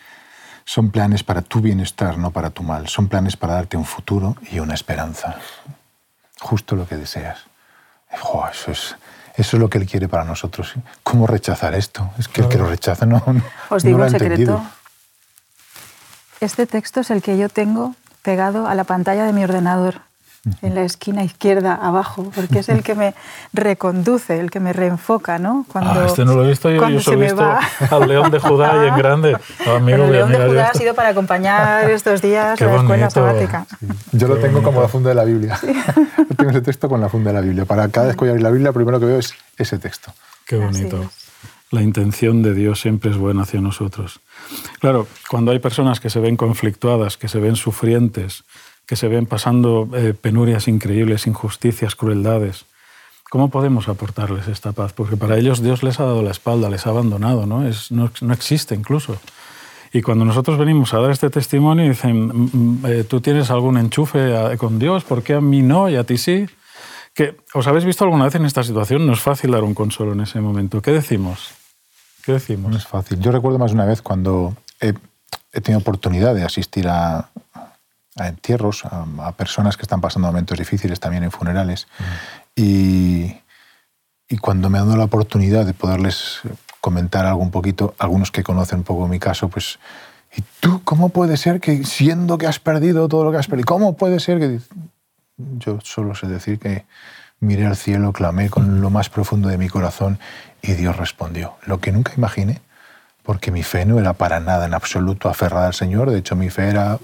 Son 0.65 0.91
planes 0.91 1.23
para 1.25 1.41
tu 1.43 1.61
bienestar, 1.61 2.17
no 2.19 2.31
para 2.31 2.51
tu 2.51 2.63
mal. 2.63 2.89
Son 2.89 3.09
planes 3.09 3.37
para 3.37 3.55
darte 3.55 3.77
un 3.77 3.85
futuro 3.87 4.37
y 4.53 4.59
una 4.61 4.75
esperanza. 4.75 5.37
Justo 6.41 6.77
lo 6.77 6.87
que 6.87 6.97
deseas. 6.97 7.39
Jo, 8.23 8.47
eso, 8.51 8.71
es, 8.73 8.97
eso 9.41 9.57
es 9.57 9.61
lo 9.61 9.69
que 9.71 9.79
Él 9.79 9.87
quiere 9.87 10.09
para 10.09 10.25
nosotros. 10.25 10.75
¿Cómo 11.03 11.27
rechazar 11.27 11.75
esto? 11.75 12.11
Es 12.19 12.29
que 12.29 12.43
el 12.43 12.49
que 12.49 12.59
lo 12.59 12.67
rechaza 12.69 13.07
no, 13.07 13.23
no, 13.27 13.43
Os 13.71 13.85
no 13.85 13.89
digo 13.89 13.99
lo 13.99 14.05
ha 14.05 14.07
un 14.07 14.13
secreto. 14.13 14.35
entendido. 14.35 14.63
Este 16.41 16.67
texto 16.67 17.01
es 17.01 17.11
el 17.11 17.23
que 17.23 17.37
yo 17.37 17.49
tengo 17.49 17.95
pegado 18.23 18.67
a 18.67 18.75
la 18.75 18.85
pantalla 18.85 19.25
de 19.25 19.33
mi 19.33 19.45
ordenador, 19.45 20.03
en 20.63 20.75
la 20.75 20.83
esquina 20.83 21.23
izquierda 21.23 21.75
abajo, 21.75 22.31
porque 22.35 22.61
es 22.61 22.69
el 22.71 22.83
que 22.83 22.95
me 22.95 23.15
reconduce, 23.53 24.41
el 24.41 24.51
que 24.51 24.59
me 24.59 24.73
reenfoca, 24.73 25.39
¿no? 25.39 25.67
Cuando, 25.71 25.91
Ah, 25.91 26.07
este 26.07 26.25
no 26.25 26.35
lo 26.35 26.45
he 26.45 26.49
visto 26.49 26.71
yo, 26.71 26.79
cuando 26.79 26.99
yo 26.99 27.01
se 27.01 27.05
solo 27.05 27.17
he 27.17 27.21
me 27.21 27.27
visto 27.27 27.43
va. 27.43 27.61
al 27.91 28.09
león 28.09 28.31
de 28.31 28.39
Judá 28.39 28.85
y 28.85 28.89
en 28.89 28.97
grande. 28.97 29.37
Ah, 29.67 29.77
amigo, 29.77 30.05
el 30.05 30.13
León 30.13 30.33
de 30.33 30.47
Judá 30.47 30.69
ha 30.69 30.75
sido 30.75 30.95
para 30.95 31.11
acompañar 31.11 31.91
estos 31.91 32.23
días 32.23 32.59
Qué 32.59 32.65
la 32.65 32.77
escuela 32.77 33.11
sabática. 33.11 33.67
Yo 34.13 34.29
lo 34.29 34.37
tengo 34.39 34.63
como 34.63 34.81
la 34.81 34.89
funda 34.89 35.11
de 35.11 35.15
la 35.15 35.25
Biblia. 35.25 35.59
Yo 35.63 36.37
tengo 36.37 36.51
ese 36.51 36.63
texto 36.63 36.89
con 36.89 37.01
la 37.01 37.09
funda 37.09 37.33
de 37.33 37.35
la 37.41 37.43
Biblia. 37.43 37.65
Para 37.67 37.89
cada 37.89 38.07
vez 38.07 38.17
que 38.17 38.21
voy 38.21 38.29
a 38.29 38.31
abrir 38.33 38.43
la 38.43 38.51
Biblia, 38.51 38.69
lo 38.69 38.75
primero 38.75 38.99
que 38.99 39.07
veo 39.07 39.19
es 39.19 39.35
ese 39.59 39.79
texto. 39.79 40.13
Qué 40.47 40.57
bonito. 40.57 41.11
La 41.71 41.83
intención 41.83 42.43
de 42.43 42.53
Dios 42.55 42.81
siempre 42.81 43.11
es 43.13 43.17
buena 43.17 43.43
hacia 43.43 43.61
nosotros. 43.61 44.21
Claro, 44.81 45.07
cuando 45.31 45.53
hay 45.53 45.61
personas 45.61 46.01
que 46.01 46.11
se 46.11 46.19
ven 46.19 46.37
conflictuadas, 46.37 47.17
que 47.17 47.29
se 47.29 47.39
ven 47.39 47.55
sufrientes, 47.55 48.43
que 48.91 48.97
se 48.97 49.07
ven 49.07 49.25
pasando 49.25 49.89
eh, 49.95 50.15
penurias 50.21 50.67
increíbles, 50.67 51.29
injusticias, 51.29 51.95
crueldades, 51.95 52.65
¿cómo 53.31 53.49
podemos 53.49 53.87
aportarles 53.89 54.49
esta 54.49 54.73
paz? 54.73 54.93
Porque 54.93 55.17
para 55.17 55.39
ellos 55.39 55.63
Dios 55.63 55.85
les 55.85 56.01
ha 56.01 56.07
dado 56.07 56.23
la 56.25 56.33
espalda, 56.33 56.69
les 56.69 56.89
ha 56.89 56.91
abandonado, 56.91 57.47
¿no? 57.47 57.65
Es, 57.69 57.93
no, 57.93 58.11
no 58.21 58.35
existe 58.35 58.75
incluso. 58.75 59.17
Y 59.93 60.03
cuando 60.03 60.25
nosotros 60.25 60.59
venimos 60.59 60.93
a 60.93 60.99
dar 60.99 61.13
este 61.13 61.31
testimonio 61.31 61.89
dicen, 61.89 62.27
"Mm, 62.27 62.51
mm, 62.53 62.87
eh, 62.87 63.05
tú 63.05 63.21
tienes 63.21 63.53
algún 63.53 63.79
enchufe 63.79 64.19
eh, 64.19 64.59
con 64.59 64.81
Dios, 64.81 65.05
¿por 65.05 65.23
qué 65.23 65.35
a 65.35 65.41
mí 65.41 65.63
no 65.63 65.89
y 65.89 65.95
a 65.95 66.03
ti 66.03 66.19
sí? 66.19 66.49
Que, 67.15 67.37
¿Os 67.55 67.69
habéis 67.69 67.85
visto 67.85 68.03
alguna 68.03 68.25
vez 68.25 68.35
en 68.35 68.45
esta 68.45 68.65
situación? 68.65 69.07
No 69.07 69.13
es 69.13 69.21
fácil 69.21 69.53
dar 69.53 69.63
un 69.63 69.73
consuelo 69.75 70.15
en 70.15 70.23
ese 70.23 70.41
momento. 70.41 70.83
¿Qué 70.83 70.91
decimos? 70.91 71.51
¿Qué 72.25 72.33
No 72.33 72.39
decimos? 72.39 72.75
es 72.75 72.89
fácil. 72.89 73.21
Yo 73.21 73.31
recuerdo 73.31 73.61
más 73.61 73.71
de 73.71 73.77
una 73.77 73.87
vez 73.87 74.03
cuando 74.03 74.57
he, 74.81 74.95
he 75.53 75.61
tenido 75.61 75.79
oportunidad 75.79 76.35
de 76.35 76.43
asistir 76.43 76.89
a, 76.89 77.31
a 78.17 78.29
entierros, 78.29 78.85
a, 78.85 79.07
a 79.27 79.33
personas 79.33 79.77
que 79.77 79.83
están 79.83 80.01
pasando 80.01 80.29
momentos 80.29 80.59
difíciles 80.59 81.01
también 81.01 81.25
en 81.25 81.31
funerales. 81.31 81.87
Y, 82.55 83.37
y 84.29 84.39
cuando 84.39 84.71
me 84.71 84.79
han 84.79 84.87
dado 84.87 84.99
la 84.99 85.05
oportunidad 85.05 85.65
de 85.65 85.75
poderles 85.75 86.41
comentar 86.81 87.27
algo 87.27 87.43
un 87.43 87.51
poquito, 87.51 87.95
algunos 87.99 88.31
que 88.31 88.43
conocen 88.43 88.79
un 88.79 88.85
poco 88.85 89.07
mi 89.09 89.19
caso, 89.19 89.49
pues, 89.49 89.79
¿y 90.35 90.43
tú 90.61 90.83
cómo 90.85 91.11
puede 91.11 91.37
ser 91.37 91.61
que 91.61 91.85
siendo 91.85 92.39
que 92.39 92.47
has 92.47 92.59
perdido 92.59 93.09
todo 93.09 93.25
lo 93.25 93.33
que 93.33 93.39
has 93.39 93.47
perdido, 93.47 93.67
cómo 93.67 93.97
puede 93.97 94.21
ser 94.21 94.39
que... 94.39 94.61
Yo 95.59 95.79
solo 95.83 96.15
sé 96.15 96.27
decir 96.27 96.59
que 96.59 96.85
miré 97.39 97.67
al 97.67 97.77
cielo, 97.77 98.13
clamé 98.13 98.51
con 98.51 98.83
lo 98.83 98.91
más 98.91 99.09
profundo 99.09 99.49
de 99.49 99.57
mi 99.57 99.69
corazón 99.69 100.19
y 100.61 100.73
Dios 100.73 100.97
respondió. 100.99 101.55
Lo 101.65 101.81
que 101.81 101.93
nunca 101.93 102.13
imaginé, 102.15 102.61
porque 103.23 103.51
mi 103.51 103.63
fe 103.63 103.87
no 103.87 103.99
era 103.99 104.13
para 104.13 104.41
nada 104.41 104.67
en 104.67 104.75
absoluto 104.75 105.31
aferrada 105.31 105.67
al 105.67 105.75
Señor, 105.75 106.11
de 106.11 106.19
hecho 106.19 106.37
mi 106.37 106.51
fe 106.51 106.69
era 106.69 106.99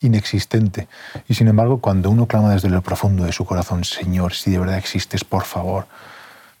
inexistente. 0.00 0.88
Y 1.28 1.34
sin 1.34 1.48
embargo, 1.48 1.80
cuando 1.80 2.10
uno 2.10 2.26
clama 2.26 2.52
desde 2.52 2.70
lo 2.70 2.82
profundo 2.82 3.24
de 3.24 3.32
su 3.32 3.44
corazón, 3.44 3.84
Señor, 3.84 4.34
si 4.34 4.50
de 4.50 4.58
verdad 4.58 4.78
existes, 4.78 5.24
por 5.24 5.44
favor, 5.44 5.86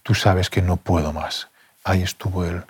tú 0.02 0.14
sabes 0.14 0.50
que 0.50 0.62
no 0.62 0.76
puedo 0.76 1.12
más. 1.12 1.48
Ahí 1.84 2.02
estuvo 2.02 2.44
Él, 2.44 2.64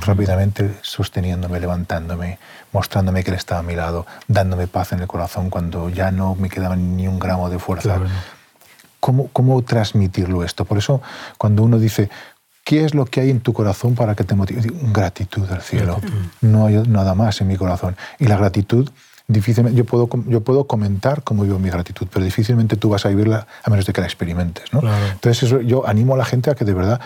rápidamente 0.00 0.78
sosteniéndome, 0.82 1.60
levantándome, 1.60 2.38
mostrándome 2.72 3.22
que 3.22 3.30
Él 3.30 3.36
estaba 3.36 3.60
a 3.60 3.62
mi 3.62 3.74
lado, 3.74 4.06
dándome 4.28 4.66
paz 4.66 4.92
en 4.92 5.00
el 5.00 5.06
corazón 5.06 5.50
cuando 5.50 5.90
ya 5.90 6.10
no 6.10 6.34
me 6.34 6.48
quedaba 6.48 6.76
ni 6.76 7.06
un 7.06 7.18
gramo 7.18 7.50
de 7.50 7.58
fuerza. 7.58 8.00
¿Cómo, 9.00 9.28
¿Cómo 9.32 9.60
transmitirlo 9.62 10.44
esto? 10.44 10.64
Por 10.64 10.78
eso, 10.78 11.02
cuando 11.36 11.62
uno 11.62 11.78
dice, 11.78 12.08
¿qué 12.64 12.84
es 12.84 12.94
lo 12.94 13.04
que 13.04 13.20
hay 13.20 13.30
en 13.30 13.40
tu 13.40 13.52
corazón 13.52 13.94
para 13.94 14.14
que 14.14 14.24
te 14.24 14.34
motive? 14.34 14.62
Gratitud 14.92 15.50
al 15.50 15.60
cielo. 15.60 16.00
No 16.40 16.66
hay 16.66 16.76
nada 16.88 17.14
más 17.14 17.40
en 17.42 17.48
mi 17.48 17.56
corazón. 17.56 17.96
Y 18.18 18.24
la 18.24 18.38
gratitud, 18.38 18.90
difícilmente, 19.26 19.76
yo 19.76 19.84
puedo, 19.84 20.08
yo 20.26 20.40
puedo 20.42 20.64
comentar 20.64 21.22
cómo 21.22 21.44
vivo 21.44 21.58
mi 21.58 21.70
gratitud, 21.70 22.06
pero 22.12 22.24
difícilmente 22.24 22.76
tú 22.76 22.90
vas 22.90 23.06
a 23.06 23.08
vivirla 23.08 23.46
a 23.62 23.70
menos 23.70 23.86
de 23.86 23.92
que 23.92 24.00
la 24.00 24.06
experimentes. 24.06 24.72
¿no? 24.72 24.80
Claro. 24.80 25.06
Entonces, 25.12 25.44
eso, 25.44 25.60
yo 25.60 25.86
animo 25.86 26.14
a 26.14 26.18
la 26.18 26.24
gente 26.24 26.50
a 26.50 26.54
que 26.54 26.64
de 26.64 26.74
verdad 26.74 27.00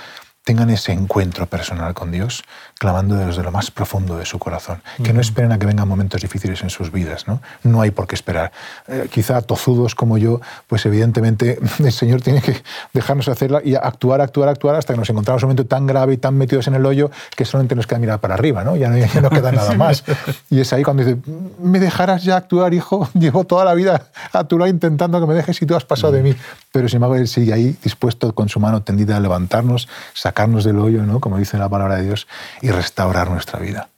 tengan 0.49 0.71
ese 0.71 0.93
encuentro 0.93 1.45
personal 1.45 1.93
con 1.93 2.11
Dios, 2.11 2.43
clamando 2.79 3.17
desde 3.17 3.43
lo 3.43 3.53
más 3.53 3.71
profundo 3.71 4.17
de 4.17 4.25
su 4.25 4.39
corazón. 4.39 4.81
Que 5.05 5.13
no 5.13 5.21
esperen 5.21 5.53
a 5.53 5.59
que 5.59 5.67
vengan 5.67 5.87
momentos 5.87 6.23
difíciles 6.23 6.63
en 6.63 6.71
sus 6.71 6.91
vidas, 6.91 7.29
¿no? 7.29 7.43
No 7.65 7.83
hay 7.83 7.91
por 7.91 8.07
qué 8.07 8.15
esperar. 8.15 8.51
Eh, 8.87 9.09
quizá 9.13 9.43
tozudos 9.43 9.95
como 9.95 10.17
yo, 10.17 10.41
pues 10.67 10.87
evidentemente 10.87 11.59
el 11.81 11.93
Señor 11.93 12.23
tiene 12.23 12.41
que 12.41 12.63
dejarnos 12.95 13.29
hacerla 13.29 13.61
y 13.63 13.75
actuar, 13.75 14.23
actuar, 14.23 14.49
actuar 14.49 14.77
hasta 14.77 14.95
que 14.95 14.99
nos 14.99 15.11
encontramos 15.11 15.43
en 15.43 15.49
un 15.49 15.49
momento 15.51 15.67
tan 15.69 15.87
grave 15.87 16.15
y 16.15 16.17
tan 16.17 16.35
metidos 16.35 16.67
en 16.67 16.77
el 16.77 16.87
hoyo 16.87 17.11
que 17.37 17.45
solamente 17.45 17.75
nos 17.75 17.87
queda 17.87 17.99
mirar 17.99 18.19
para 18.19 18.33
arriba, 18.33 18.65
¿no? 18.65 18.75
Ya 18.75 18.89
no, 18.89 18.97
ya 18.97 19.21
no 19.21 19.29
queda 19.29 19.53
nada 19.53 19.75
más. 19.75 20.03
Y 20.51 20.61
es 20.61 20.73
ahí 20.73 20.83
cuando 20.83 21.05
dice, 21.05 21.19
¿me 21.59 21.79
dejarás 21.79 22.25
ya 22.25 22.37
actuar, 22.37 22.73
hijo? 22.73 23.11
Llevo 23.15 23.45
toda 23.45 23.67
la 23.67 23.75
vida 23.75 24.07
a 24.33 24.45
tu 24.45 24.57
lado 24.57 24.71
intentando 24.71 25.21
que 25.21 25.27
me 25.27 25.35
dejes 25.35 25.61
y 25.61 25.67
tú 25.67 25.77
has 25.77 25.85
pasado 25.85 26.15
de 26.15 26.23
mí. 26.23 26.35
Pero 26.73 26.89
sin 26.89 26.97
embargo, 26.97 27.17
Él 27.17 27.29
sigue 27.29 27.53
ahí 27.53 27.77
dispuesto 27.83 28.35
con 28.35 28.49
su 28.49 28.61
mano 28.61 28.83
tendida 28.83 29.19
a 29.19 29.21
levantarnos, 29.21 29.89
sacarnos 30.38 30.62
del 30.62 30.79
hoyo, 30.79 31.03
¿no? 31.03 31.18
Como 31.18 31.37
dice 31.37 31.59
la 31.59 31.68
palabra 31.68 31.96
de 31.96 32.05
Dios, 32.05 32.29
y 32.62 32.70
restaurar 32.70 33.29
nuestra 33.29 33.59
vida. 33.59 33.88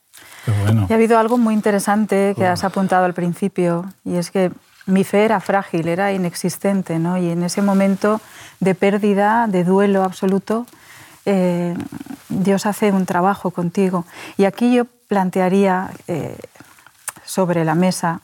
Y 0.89 0.91
ha 0.91 0.97
habido 0.97 1.19
algo 1.19 1.37
muy 1.37 1.53
interesante 1.53 2.35
que 2.35 2.47
has 2.47 2.65
apuntado 2.65 3.05
al 3.05 3.13
principio, 3.13 3.85
y 4.07 4.17
es 4.17 4.31
que 4.31 4.51
mi 4.87 5.05
fe 5.05 5.27
era 5.27 5.41
frágil, 5.41 5.87
era 5.87 6.13
inexistente, 6.13 6.99
¿no? 6.99 7.19
Y 7.19 7.29
en 7.29 7.43
ese 7.43 7.61
momento 7.61 8.23
de 8.59 8.75
pérdida, 8.75 9.49
de 9.49 9.65
duelo 9.65 10.03
absoluto, 10.03 10.65
eh, 11.27 11.77
Dios 12.31 12.65
hace 12.65 12.91
un 12.91 13.05
trabajo 13.05 13.51
contigo. 13.51 14.07
Y 14.39 14.45
aquí 14.47 14.75
yo 14.75 14.87
plantearía 15.09 15.91
eh, 16.09 16.39
sobre 17.23 17.67
la 17.67 17.75
mesa 17.75 18.23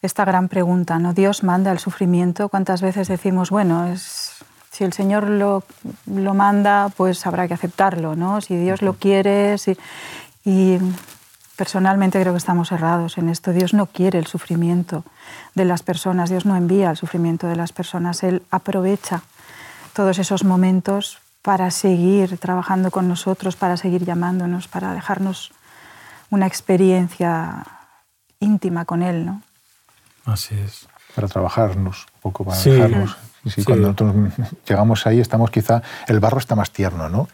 esta 0.00 0.24
gran 0.24 0.48
pregunta, 0.48 1.00
¿no? 1.00 1.12
Dios 1.12 1.42
manda 1.42 1.72
el 1.72 1.80
sufrimiento. 1.80 2.48
¿Cuántas 2.48 2.82
veces 2.82 3.08
decimos, 3.08 3.50
bueno, 3.50 3.88
es, 3.88 4.27
si 4.78 4.84
el 4.84 4.92
Señor 4.92 5.28
lo, 5.28 5.64
lo, 6.06 6.34
manda, 6.34 6.88
pues 6.96 7.26
habrá 7.26 7.48
que 7.48 7.54
aceptarlo, 7.54 8.14
¿no? 8.14 8.40
Si 8.40 8.54
Dios 8.54 8.80
lo 8.80 8.94
quiere, 8.94 9.58
si... 9.58 9.76
y 10.44 10.78
personalmente 11.56 12.20
creo 12.20 12.32
que 12.32 12.38
estamos 12.38 12.70
errados 12.70 13.18
en 13.18 13.28
esto. 13.28 13.52
Dios 13.52 13.74
no 13.74 13.86
quiere 13.86 14.20
el 14.20 14.28
sufrimiento 14.28 15.02
de 15.56 15.64
las 15.64 15.82
personas, 15.82 16.30
Dios 16.30 16.46
no 16.46 16.54
envía 16.54 16.90
el 16.92 16.96
sufrimiento 16.96 17.48
de 17.48 17.56
las 17.56 17.72
personas, 17.72 18.22
Él 18.22 18.42
aprovecha 18.52 19.22
todos 19.94 20.20
esos 20.20 20.44
momentos 20.44 21.18
para 21.42 21.72
seguir 21.72 22.38
trabajando 22.38 22.92
con 22.92 23.08
nosotros, 23.08 23.56
para 23.56 23.76
seguir 23.76 24.04
llamándonos, 24.04 24.68
para 24.68 24.94
dejarnos 24.94 25.50
una 26.30 26.46
experiencia 26.46 27.66
íntima 28.38 28.84
con 28.84 29.02
Él, 29.02 29.26
¿no? 29.26 29.42
Así 30.24 30.54
es. 30.54 30.86
Para 31.14 31.28
trabajarnos 31.28 32.06
un 32.14 32.20
poco, 32.20 32.44
para 32.44 32.60
dejarnos. 32.60 33.16
Sí, 33.46 33.64
Cuando 33.64 33.88
nosotros 33.88 34.14
llegamos 34.68 35.06
ahí, 35.06 35.20
estamos 35.20 35.50
quizá, 35.50 35.82
el 36.06 36.20
barro 36.20 36.38
está 36.38 36.54
más 36.54 36.70
tierno, 36.70 37.08
¿no? 37.08 37.28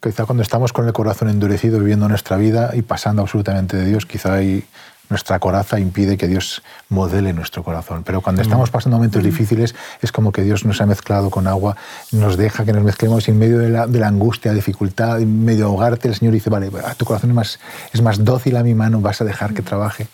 Quizá 0.00 0.24
cuando 0.24 0.42
estamos 0.42 0.72
con 0.72 0.86
el 0.86 0.92
corazón 0.92 1.28
endurecido 1.28 1.78
viviendo 1.78 2.08
nuestra 2.08 2.36
vida 2.36 2.70
y 2.74 2.82
pasando 2.82 3.22
absolutamente 3.22 3.76
de 3.76 3.84
Dios, 3.84 4.06
quizá 4.06 4.34
ahí 4.34 4.66
nuestra 5.08 5.38
coraza 5.38 5.78
impide 5.80 6.16
que 6.16 6.26
Dios 6.26 6.62
modele 6.88 7.32
nuestro 7.32 7.62
corazón. 7.62 8.02
Pero 8.04 8.20
cuando 8.20 8.42
estamos 8.42 8.70
pasando 8.70 8.96
momentos 8.96 9.22
difíciles, 9.22 9.74
es 10.02 10.12
como 10.12 10.32
que 10.32 10.42
Dios 10.42 10.64
nos 10.64 10.80
ha 10.80 10.86
mezclado 10.86 11.30
con 11.30 11.46
agua, 11.46 11.76
nos 12.12 12.36
deja 12.36 12.64
que 12.64 12.72
nos 12.72 12.84
mezclemos 12.84 13.26
y 13.28 13.30
en 13.30 13.38
medio 13.38 13.58
de 13.58 13.70
la, 13.70 13.86
de 13.86 13.98
la 13.98 14.08
angustia, 14.08 14.52
dificultad, 14.52 15.20
en 15.20 15.44
medio 15.44 15.60
de 15.60 15.70
ahogarte, 15.70 16.08
el 16.08 16.14
Señor 16.14 16.34
dice, 16.34 16.50
vale, 16.50 16.70
tu 16.96 17.04
corazón 17.04 17.30
es 17.30 17.36
más, 17.36 17.60
es 17.92 18.02
más 18.02 18.22
dócil 18.24 18.56
a 18.56 18.62
mi 18.62 18.74
mano, 18.74 19.00
vas 19.00 19.20
a 19.20 19.24
dejar 19.24 19.54
que 19.54 19.62
trabaje. 19.62 20.08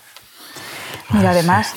Mira, 1.11 1.31
además, 1.31 1.75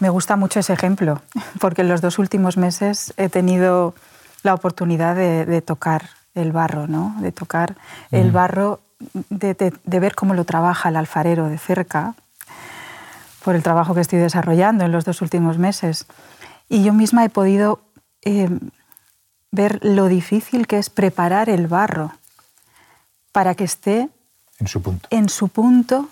me 0.00 0.10
gusta 0.10 0.36
mucho 0.36 0.60
ese 0.60 0.72
ejemplo, 0.72 1.22
porque 1.60 1.82
en 1.82 1.88
los 1.88 2.00
dos 2.00 2.18
últimos 2.18 2.56
meses 2.56 3.14
he 3.16 3.28
tenido 3.28 3.94
la 4.42 4.54
oportunidad 4.54 5.16
de, 5.16 5.62
tocar 5.62 6.10
el 6.34 6.52
barro, 6.52 6.86
¿no? 6.86 7.16
de 7.20 7.32
tocar 7.32 7.76
el 8.10 8.30
barro, 8.30 8.80
de, 9.30 9.54
de, 9.54 10.00
ver 10.00 10.14
cómo 10.14 10.34
lo 10.34 10.44
trabaja 10.44 10.90
el 10.90 10.96
alfarero 10.96 11.48
de 11.48 11.58
cerca, 11.58 12.14
por 13.44 13.54
el 13.54 13.62
trabajo 13.62 13.94
que 13.94 14.00
estoy 14.00 14.18
desarrollando 14.18 14.84
en 14.84 14.92
los 14.92 15.04
dos 15.04 15.20
últimos 15.20 15.58
meses. 15.58 16.06
Y 16.68 16.82
yo 16.82 16.92
misma 16.92 17.24
he 17.24 17.28
podido 17.28 17.80
eh, 18.22 18.48
ver 19.50 19.78
lo 19.84 20.06
difícil 20.06 20.66
que 20.66 20.78
es 20.78 20.88
preparar 20.88 21.50
el 21.50 21.66
barro 21.66 22.12
para 23.32 23.54
que 23.54 23.64
esté 23.64 24.08
en 24.58 24.66
su 24.66 24.82
punto, 24.82 25.08
en 25.10 25.28
su 25.28 25.48
punto 25.48 26.08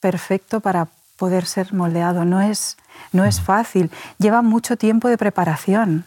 perfecto 0.00 0.60
para 0.60 0.88
poder 1.16 1.46
ser 1.46 1.72
moldeado. 1.72 2.24
No 2.24 2.40
es, 2.40 2.76
no 3.12 3.24
es 3.24 3.40
fácil, 3.40 3.90
lleva 4.18 4.42
mucho 4.42 4.76
tiempo 4.76 5.08
de 5.08 5.18
preparación. 5.18 6.04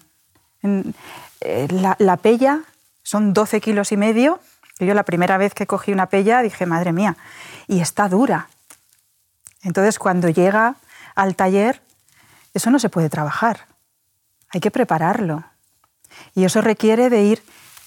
Eh, 0.61 1.67
la, 1.69 1.95
la, 1.99 2.17
pella 2.17 2.61
son 3.03 3.33
12 3.33 3.61
kilos 3.61 3.91
y 3.91 3.97
medio. 3.97 4.39
Yo 4.79 4.93
la 4.93 5.03
primera 5.03 5.37
vez 5.37 5.53
que 5.53 5.67
cogí 5.67 5.91
una 5.91 6.07
pella 6.07 6.41
dije, 6.41 6.65
madre 6.65 6.91
mía, 6.93 7.17
y 7.67 7.79
está 7.79 8.09
dura. 8.09 8.49
Entonces, 9.63 9.97
cuando 9.99 10.29
llega 10.29 10.75
al 11.15 11.35
taller, 11.35 11.81
eso 12.53 12.69
no 12.69 12.79
se 12.79 12.89
puede 12.89 13.09
trabajar. 13.09 13.67
Hay 14.49 14.61
que 14.61 14.71
prepararlo. 14.71 15.43
Y 16.35 16.45
eso 16.45 16.61
requiere 16.61 17.09
de 17.09 17.23
ir 17.23 17.43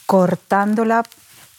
cortándola 0.07 1.05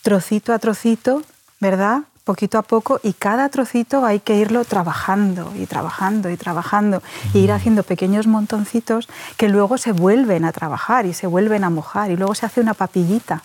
trocito 0.01 0.53
a 0.53 0.59
trocito, 0.59 1.23
¿verdad? 1.59 2.03
Poquito 2.31 2.57
a 2.57 2.61
poco, 2.61 2.97
y 3.03 3.11
cada 3.11 3.49
trocito 3.49 4.05
hay 4.05 4.21
que 4.21 4.37
irlo 4.37 4.63
trabajando 4.63 5.51
y 5.53 5.65
trabajando 5.65 6.29
y 6.29 6.37
trabajando, 6.37 7.03
e 7.33 7.39
ir 7.39 7.51
haciendo 7.51 7.83
pequeños 7.83 8.25
montoncitos 8.25 9.09
que 9.35 9.49
luego 9.49 9.77
se 9.77 9.91
vuelven 9.91 10.45
a 10.45 10.53
trabajar 10.53 11.05
y 11.05 11.13
se 11.13 11.27
vuelven 11.27 11.65
a 11.65 11.69
mojar, 11.69 12.09
y 12.09 12.15
luego 12.15 12.33
se 12.33 12.45
hace 12.45 12.61
una 12.61 12.73
papillita 12.73 13.43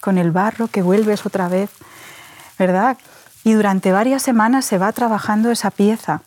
con 0.00 0.18
el 0.18 0.30
barro 0.30 0.68
que 0.68 0.82
vuelves 0.82 1.26
otra 1.26 1.48
vez, 1.48 1.68
¿verdad? 2.60 2.96
Y 3.42 3.54
durante 3.54 3.90
varias 3.90 4.22
semanas 4.22 4.64
se 4.64 4.78
va 4.78 4.92
trabajando 4.92 5.50
esa 5.50 5.72
pieza, 5.72 6.22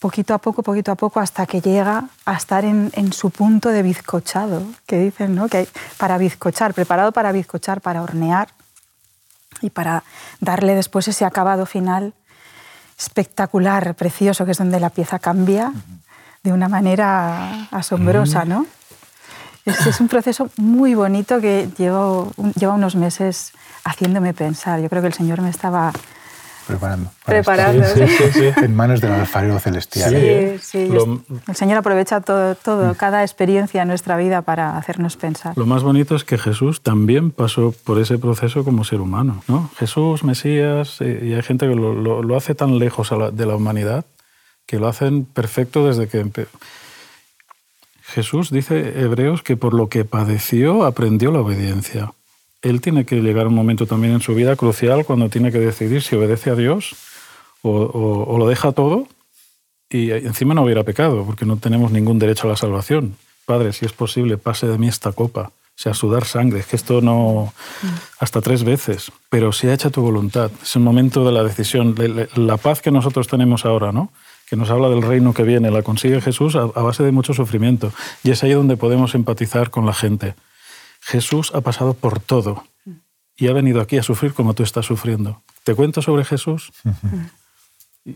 poquito 0.00 0.34
a 0.34 0.38
poco, 0.38 0.62
poquito 0.62 0.92
a 0.92 0.96
poco, 0.96 1.18
hasta 1.18 1.46
que 1.46 1.62
llega 1.62 2.10
a 2.26 2.34
estar 2.34 2.66
en, 2.66 3.12
su 3.14 3.30
punto 3.30 3.70
de 3.70 3.82
bizcochado, 3.82 4.64
que 4.84 4.98
dicen, 4.98 5.34
¿no? 5.34 5.48
Que 5.48 5.56
hay, 5.56 5.68
para 5.96 6.18
bizcochar, 6.18 6.74
preparado 6.74 7.12
para 7.12 7.32
bizcochar, 7.32 7.80
para 7.80 8.02
hornear 8.02 8.48
y 9.60 9.70
para 9.70 10.04
darle 10.40 10.74
después 10.74 11.08
ese 11.08 11.24
acabado 11.24 11.66
final 11.66 12.14
espectacular, 12.98 13.94
precioso, 13.94 14.44
que 14.44 14.52
es 14.52 14.58
donde 14.58 14.78
la 14.78 14.90
pieza 14.90 15.18
cambia 15.18 15.72
de 16.42 16.52
una 16.52 16.68
manera 16.68 17.68
asombrosa, 17.70 18.44
¿no? 18.44 18.66
Es, 19.64 19.86
es 19.86 20.00
un 20.00 20.08
proceso 20.08 20.50
muy 20.56 20.94
bonito 20.94 21.40
que 21.40 21.68
llevo, 21.76 22.32
lleva 22.56 22.74
unos 22.74 22.96
meses 22.96 23.52
haciéndome 23.84 24.34
pensar. 24.34 24.80
Yo 24.80 24.88
creo 24.88 25.02
que 25.02 25.08
el 25.08 25.14
Señor 25.14 25.40
me 25.40 25.50
estaba 25.50 25.92
preparando. 26.66 27.10
Preparando. 27.24 27.84
en 28.62 28.74
manos 28.74 29.00
del 29.00 29.12
alfarero 29.12 29.58
celestial. 29.58 30.10
Sí, 30.10 30.58
sí. 30.60 30.88
el 31.48 31.56
Señor 31.56 31.78
aprovecha 31.78 32.20
todo, 32.20 32.54
todo, 32.54 32.94
cada 32.94 33.22
experiencia 33.22 33.82
en 33.82 33.88
nuestra 33.88 34.16
vida 34.16 34.42
para 34.42 34.76
hacernos 34.76 35.16
pensar. 35.16 35.56
Lo 35.56 35.66
más 35.66 35.82
bonito 35.82 36.14
es 36.14 36.24
que 36.24 36.38
Jesús 36.38 36.82
también 36.82 37.30
pasó 37.30 37.74
por 37.84 38.00
ese 38.00 38.18
proceso 38.18 38.64
como 38.64 38.84
ser 38.84 39.00
humano. 39.00 39.42
¿no? 39.48 39.70
Jesús, 39.78 40.24
Mesías, 40.24 41.00
eh, 41.00 41.20
y 41.22 41.34
hay 41.34 41.42
gente 41.42 41.68
que 41.68 41.74
lo, 41.74 42.22
lo, 42.22 42.36
hace 42.36 42.54
tan 42.54 42.78
lejos 42.78 43.10
de 43.32 43.46
la 43.46 43.56
humanidad 43.56 44.04
que 44.66 44.78
lo 44.78 44.88
hacen 44.88 45.24
perfecto 45.24 45.86
desde 45.86 46.08
que 46.08 46.20
empezó. 46.20 46.56
Jesús 48.02 48.50
dice 48.50 49.02
Hebreos 49.02 49.42
que 49.42 49.56
por 49.56 49.72
lo 49.72 49.88
que 49.88 50.04
padeció 50.04 50.84
aprendió 50.84 51.30
la 51.30 51.40
obediencia. 51.40 52.12
Él 52.62 52.80
tiene 52.80 53.04
que 53.04 53.20
llegar 53.20 53.46
a 53.46 53.48
un 53.48 53.54
momento 53.54 53.86
también 53.86 54.14
en 54.14 54.20
su 54.20 54.34
vida 54.34 54.56
crucial 54.56 55.04
cuando 55.04 55.28
tiene 55.28 55.50
que 55.50 55.58
decidir 55.58 56.02
si 56.02 56.16
obedece 56.16 56.50
a 56.50 56.54
Dios 56.54 56.94
o, 57.62 58.36
lo 58.38 58.48
deja 58.48 58.72
todo 58.72 59.06
y 59.88 60.10
encima 60.12 60.54
no 60.54 60.62
hubiera 60.62 60.84
pecado, 60.84 61.24
porque 61.24 61.44
no 61.44 61.56
tenemos 61.56 61.90
ningún 61.90 62.18
derecho 62.18 62.46
a 62.46 62.50
la 62.50 62.56
salvación. 62.56 63.16
Padre, 63.44 63.72
si 63.72 63.84
es 63.84 63.92
posible, 63.92 64.38
pase 64.38 64.68
de 64.68 64.78
mí 64.78 64.86
esta 64.86 65.12
copa. 65.12 65.50
O 65.50 65.82
sea, 65.82 65.94
sudar 65.94 66.24
sangre, 66.26 66.60
es 66.60 66.66
que 66.66 66.76
esto 66.76 67.00
no... 67.00 67.52
hasta 68.18 68.40
tres 68.40 68.62
veces, 68.62 69.10
pero 69.30 69.50
si 69.50 69.66
ha 69.66 69.74
hecho 69.74 69.90
tu 69.90 70.02
voluntad. 70.02 70.50
Es 70.62 70.76
el 70.76 70.82
momento 70.82 71.24
de 71.24 71.32
la 71.32 71.42
decisión. 71.42 71.96
La 72.36 72.56
paz 72.56 72.82
que 72.82 72.92
nosotros 72.92 73.26
tenemos 73.26 73.64
ahora, 73.64 73.90
¿no? 73.90 74.12
que 74.50 74.56
nos 74.56 74.68
habla 74.68 74.88
del 74.88 75.02
reino 75.02 75.32
que 75.32 75.44
viene, 75.44 75.70
la 75.70 75.82
consigue 75.82 76.20
Jesús 76.20 76.56
a, 76.56 76.64
base 76.64 77.04
de 77.04 77.12
mucho 77.12 77.32
sufrimiento. 77.32 77.92
Y 78.24 78.32
es 78.32 78.42
ahí 78.42 78.50
donde 78.50 78.76
podemos 78.76 79.14
empatizar 79.14 79.70
con 79.70 79.86
la 79.86 79.94
gente. 79.94 80.34
Jesús 81.00 81.52
ha 81.54 81.60
pasado 81.60 81.94
por 81.94 82.20
todo 82.20 82.64
y 83.36 83.48
ha 83.48 83.52
venido 83.52 83.80
aquí 83.80 83.96
a 83.96 84.02
sufrir 84.02 84.34
como 84.34 84.54
tú 84.54 84.62
estás 84.62 84.86
sufriendo. 84.86 85.42
¿Te 85.64 85.74
cuento 85.74 86.02
sobre 86.02 86.24
Jesús? 86.24 86.72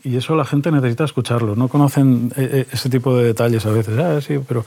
Y 0.03 0.17
eso 0.17 0.35
la 0.35 0.45
gente 0.45 0.71
necesita 0.71 1.05
escucharlo. 1.05 1.57
No 1.57 1.69
conocen 1.69 2.33
eh, 2.37 2.49
eh, 2.53 2.67
ese 2.73 2.89
tipo 2.89 3.17
de 3.17 3.25
detalles 3.25 3.67
a 3.67 3.71
veces. 3.71 3.99
Ah, 3.99 4.21
sí, 4.21 4.39
pero 4.47 4.65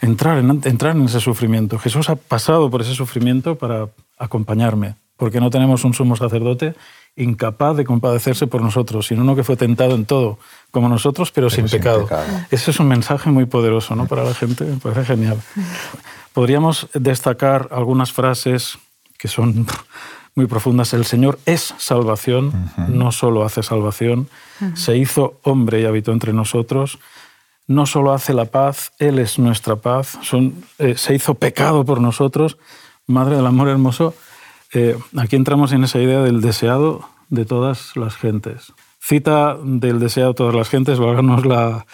entrar 0.00 0.38
en, 0.38 0.60
entrar 0.64 0.94
en 0.94 1.04
ese 1.04 1.20
sufrimiento. 1.20 1.78
Jesús 1.78 2.08
ha 2.10 2.16
pasado 2.16 2.70
por 2.70 2.82
ese 2.82 2.94
sufrimiento 2.94 3.56
para 3.56 3.88
acompañarme, 4.18 4.96
porque 5.16 5.40
no 5.40 5.50
tenemos 5.50 5.84
un 5.84 5.94
sumo 5.94 6.16
sacerdote 6.16 6.74
incapaz 7.16 7.76
de 7.76 7.84
compadecerse 7.84 8.46
por 8.46 8.62
nosotros, 8.62 9.06
sino 9.08 9.22
uno 9.22 9.34
que 9.34 9.42
fue 9.42 9.56
tentado 9.56 9.94
en 9.94 10.04
todo, 10.04 10.38
como 10.70 10.88
nosotros, 10.88 11.32
pero, 11.32 11.50
sin, 11.50 11.66
pecado. 11.66 12.08
Ese 12.50 12.70
es 12.70 12.78
un 12.78 12.86
mensaje 12.86 13.30
muy 13.30 13.46
poderoso 13.46 13.96
¿no? 13.96 14.06
para 14.06 14.22
la 14.22 14.34
gente, 14.34 14.64
me 14.64 14.76
parece 14.76 15.04
genial. 15.04 15.38
Podríamos 16.38 16.86
destacar 16.94 17.66
algunas 17.72 18.12
frases 18.12 18.78
que 19.18 19.26
son 19.26 19.66
muy 20.36 20.46
profundas. 20.46 20.94
El 20.94 21.04
Señor 21.04 21.40
es 21.46 21.74
salvación, 21.78 22.52
no 22.86 23.10
solo 23.10 23.44
hace 23.44 23.64
salvación, 23.64 24.28
se 24.74 24.96
hizo 24.96 25.40
hombre 25.42 25.80
y 25.80 25.84
habitó 25.84 26.12
entre 26.12 26.32
nosotros. 26.32 27.00
No 27.66 27.86
solo 27.86 28.12
hace 28.12 28.34
la 28.34 28.44
paz, 28.44 28.92
Él 29.00 29.18
es 29.18 29.40
nuestra 29.40 29.74
paz, 29.74 30.16
eh, 30.78 30.96
se 30.96 31.12
hizo 31.16 31.34
pecado 31.34 31.84
por 31.84 32.00
nosotros, 32.00 32.56
Madre 33.08 33.34
del 33.34 33.46
Amor 33.46 33.68
Hermoso. 33.68 34.14
Eh, 34.72 34.96
aquí 35.16 35.34
entramos 35.34 35.72
en 35.72 35.82
esa 35.82 35.98
idea 35.98 36.20
del 36.20 36.40
deseado 36.40 37.00
de 37.30 37.46
todas 37.46 37.96
las 37.96 38.14
gentes. 38.14 38.72
Cita 39.00 39.56
del 39.60 39.98
deseado 39.98 40.28
de 40.28 40.36
todas 40.36 40.54
las 40.54 40.68
gentes, 40.68 41.00
válganos 41.00 41.44
la, 41.44 41.84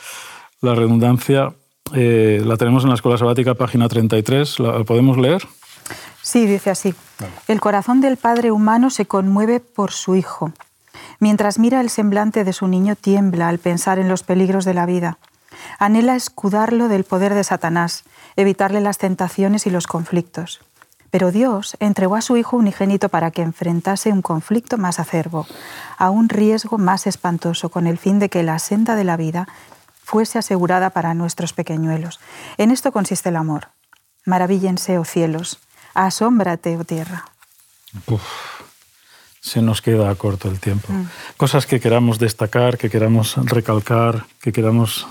la 0.60 0.74
redundancia, 0.74 1.54
eh, 1.92 2.42
la 2.44 2.56
tenemos 2.56 2.82
en 2.84 2.88
la 2.88 2.94
Escuela 2.94 3.18
Sabática, 3.18 3.54
página 3.54 3.88
33. 3.88 4.60
¿La 4.60 4.84
podemos 4.84 5.18
leer? 5.18 5.46
Sí, 6.22 6.46
dice 6.46 6.70
así. 6.70 6.94
El 7.46 7.60
corazón 7.60 8.00
del 8.00 8.16
Padre 8.16 8.50
humano 8.50 8.90
se 8.90 9.06
conmueve 9.06 9.60
por 9.60 9.92
su 9.92 10.16
Hijo. 10.16 10.52
Mientras 11.20 11.58
mira 11.58 11.80
el 11.80 11.90
semblante 11.90 12.44
de 12.44 12.52
su 12.52 12.66
niño, 12.66 12.96
tiembla 12.96 13.48
al 13.48 13.58
pensar 13.58 13.98
en 13.98 14.08
los 14.08 14.22
peligros 14.22 14.64
de 14.64 14.74
la 14.74 14.86
vida. 14.86 15.18
Anhela 15.78 16.16
escudarlo 16.16 16.88
del 16.88 17.04
poder 17.04 17.34
de 17.34 17.44
Satanás, 17.44 18.04
evitarle 18.36 18.80
las 18.80 18.98
tentaciones 18.98 19.66
y 19.66 19.70
los 19.70 19.86
conflictos. 19.86 20.60
Pero 21.10 21.30
Dios 21.30 21.76
entregó 21.78 22.16
a 22.16 22.22
su 22.22 22.36
Hijo 22.36 22.56
unigénito 22.56 23.08
para 23.08 23.30
que 23.30 23.42
enfrentase 23.42 24.10
un 24.10 24.22
conflicto 24.22 24.78
más 24.78 24.98
acerbo, 24.98 25.46
a 25.96 26.10
un 26.10 26.28
riesgo 26.28 26.76
más 26.78 27.06
espantoso, 27.06 27.68
con 27.68 27.86
el 27.86 27.98
fin 27.98 28.18
de 28.18 28.28
que 28.28 28.42
la 28.42 28.58
senda 28.58 28.96
de 28.96 29.04
la 29.04 29.16
vida 29.16 29.46
fuese 30.04 30.38
asegurada 30.38 30.90
para 30.90 31.14
nuestros 31.14 31.52
pequeñuelos. 31.52 32.20
En 32.58 32.70
esto 32.70 32.92
consiste 32.92 33.30
el 33.30 33.36
amor. 33.36 33.68
Maravíllense, 34.26 34.98
oh 34.98 35.04
cielos, 35.04 35.58
asómbrate, 35.94 36.76
oh 36.76 36.84
tierra. 36.84 37.24
se 39.40 39.60
nos 39.60 39.82
queda 39.82 40.14
corto 40.14 40.48
el 40.48 40.60
tiempo. 40.60 40.92
Mm. 40.92 41.06
Cosas 41.36 41.66
que 41.66 41.80
queramos 41.80 42.18
destacar, 42.18 42.78
que 42.78 42.90
queramos 42.90 43.36
recalcar, 43.46 44.26
que 44.40 44.52
queramos 44.52 45.06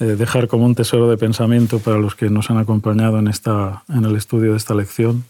eh, 0.00 0.16
dejar 0.16 0.48
como 0.48 0.64
un 0.64 0.74
tesoro 0.74 1.08
de 1.08 1.16
pensamiento 1.16 1.78
para 1.78 1.98
los 1.98 2.14
que 2.14 2.30
nos 2.30 2.50
han 2.50 2.58
acompañado 2.58 3.18
en, 3.18 3.28
esta, 3.28 3.84
en 3.88 4.04
el 4.04 4.16
estudio 4.16 4.52
de 4.52 4.56
esta 4.56 4.74
lección? 4.74 5.24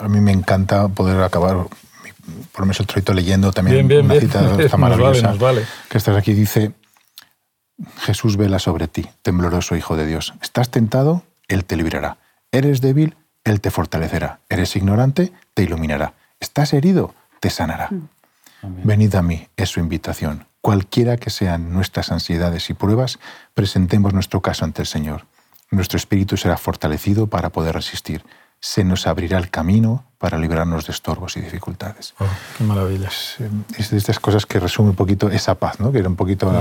A 0.00 0.08
mí 0.08 0.20
me 0.20 0.32
encanta 0.32 0.88
poder 0.88 1.22
acabar, 1.22 1.56
por 1.56 2.60
lo 2.60 2.66
menos 2.66 2.80
el 2.80 2.86
troito 2.86 3.14
leyendo 3.14 3.52
también 3.52 3.90
una 3.90 4.20
cita 4.20 4.76
maravillosa 4.76 5.34
que 5.88 5.96
estás 5.96 6.16
aquí. 6.16 6.34
Dice, 6.34 6.72
Jesús 7.98 8.36
vela 8.36 8.58
sobre 8.58 8.88
ti, 8.88 9.06
tembloroso 9.22 9.76
Hijo 9.76 9.96
de 9.96 10.06
Dios. 10.06 10.34
Estás 10.40 10.70
tentado, 10.70 11.22
Él 11.48 11.64
te 11.64 11.76
librará. 11.76 12.18
Eres 12.52 12.80
débil, 12.80 13.16
Él 13.44 13.60
te 13.60 13.70
fortalecerá. 13.70 14.40
Eres 14.48 14.76
ignorante, 14.76 15.32
te 15.54 15.62
iluminará. 15.62 16.14
Estás 16.40 16.72
herido, 16.72 17.14
te 17.40 17.50
sanará. 17.50 17.90
Venid 18.62 19.14
a 19.14 19.22
mí, 19.22 19.48
es 19.56 19.70
su 19.70 19.80
invitación. 19.80 20.46
Cualquiera 20.60 21.16
que 21.16 21.30
sean 21.30 21.72
nuestras 21.72 22.10
ansiedades 22.10 22.70
y 22.70 22.74
pruebas, 22.74 23.18
presentemos 23.54 24.14
nuestro 24.14 24.40
caso 24.42 24.64
ante 24.64 24.82
el 24.82 24.86
Señor. 24.86 25.26
Nuestro 25.70 25.96
espíritu 25.96 26.36
será 26.36 26.56
fortalecido 26.56 27.26
para 27.26 27.50
poder 27.50 27.74
resistir. 27.74 28.24
Se 28.66 28.82
nos 28.82 29.06
abrirá 29.06 29.38
el 29.38 29.48
camino 29.48 30.04
para 30.18 30.38
librarnos 30.38 30.86
de 30.86 30.92
estorbos 30.92 31.36
y 31.36 31.40
dificultades. 31.40 32.14
Oh, 32.18 32.26
¡Qué 32.58 32.64
maravilla! 32.64 33.10
Es, 33.78 33.90
de 33.90 33.96
estas 33.96 34.18
cosas 34.18 34.44
que 34.44 34.58
resume 34.58 34.90
un 34.90 34.96
poquito 34.96 35.30
esa 35.30 35.54
paz, 35.54 35.78
¿no? 35.78 35.92
que 35.92 36.00
era 36.00 36.08
un 36.08 36.16
poquito 36.16 36.52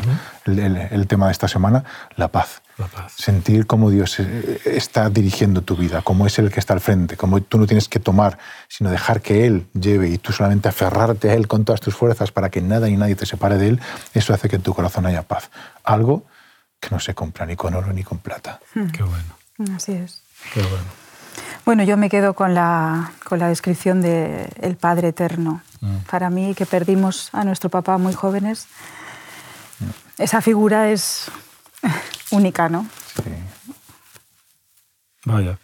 el, 0.45 1.07
tema 1.07 1.25
de 1.25 1.31
esta 1.31 1.47
semana, 1.47 1.83
la 2.15 2.27
paz. 2.27 2.61
La 2.77 2.85
paz. 2.85 3.13
Sentir 3.17 3.65
cómo 3.65 3.89
Dios 3.89 4.19
eh, 4.19 4.61
está 4.65 5.09
dirigiendo 5.09 5.63
tu 5.63 5.75
vida, 5.75 6.03
cómo 6.03 6.27
es 6.27 6.37
el 6.37 6.51
que 6.51 6.59
está 6.59 6.73
al 6.73 6.79
frente, 6.79 7.17
cómo 7.17 7.41
tú 7.41 7.57
no 7.57 7.65
tienes 7.65 7.89
que 7.89 7.99
tomar, 7.99 8.37
sino 8.67 8.91
dejar 8.91 9.23
que 9.23 9.47
Él 9.47 9.65
lleve 9.73 10.09
y 10.09 10.19
tú 10.19 10.31
solamente 10.31 10.69
aferrarte 10.69 11.31
a 11.31 11.33
Él 11.33 11.47
con 11.47 11.65
todas 11.65 11.81
tus 11.81 11.95
fuerzas 11.95 12.31
para 12.31 12.51
que 12.51 12.61
nada 12.61 12.87
y 12.87 12.97
nadie 12.97 13.15
te 13.15 13.25
separe 13.25 13.57
de 13.57 13.69
Él, 13.69 13.81
eso 14.13 14.31
hace 14.31 14.47
que 14.47 14.57
en 14.57 14.61
tu 14.61 14.75
corazón 14.75 15.07
haya 15.07 15.23
paz. 15.23 15.49
Algo 15.83 16.23
que 16.79 16.89
no 16.91 16.99
se 16.99 17.15
compra 17.15 17.47
ni 17.47 17.55
con 17.55 17.73
oro 17.73 17.91
ni 17.91 18.03
con 18.03 18.19
plata. 18.19 18.59
Hmm. 18.75 18.89
Qué 18.89 19.01
bueno. 19.01 19.75
Así 19.75 19.93
es. 19.93 20.21
Qué 20.53 20.61
bueno. 20.61 21.04
Bueno, 21.65 21.83
yo 21.83 21.97
me 21.97 22.09
quedo 22.09 22.35
con 22.35 22.53
la, 22.53 23.11
con 23.23 23.39
la 23.39 23.47
descripción 23.47 24.01
del 24.01 24.47
el 24.61 24.75
Padre 24.75 25.09
Eterno. 25.09 25.61
Mm. 25.81 25.97
Para 26.09 26.29
mí, 26.29 26.53
que 26.53 26.67
perdimos 26.67 27.29
a 27.33 27.43
nuestro 27.43 27.69
papá 27.69 27.97
muy 27.97 28.13
jóvenes, 28.13 28.67
esa 30.19 30.41
figura 30.41 30.91
es 30.91 31.31
única, 32.31 32.69
¿no? 32.69 32.87
Sí. 33.15 33.31
Vaya. 35.25 35.57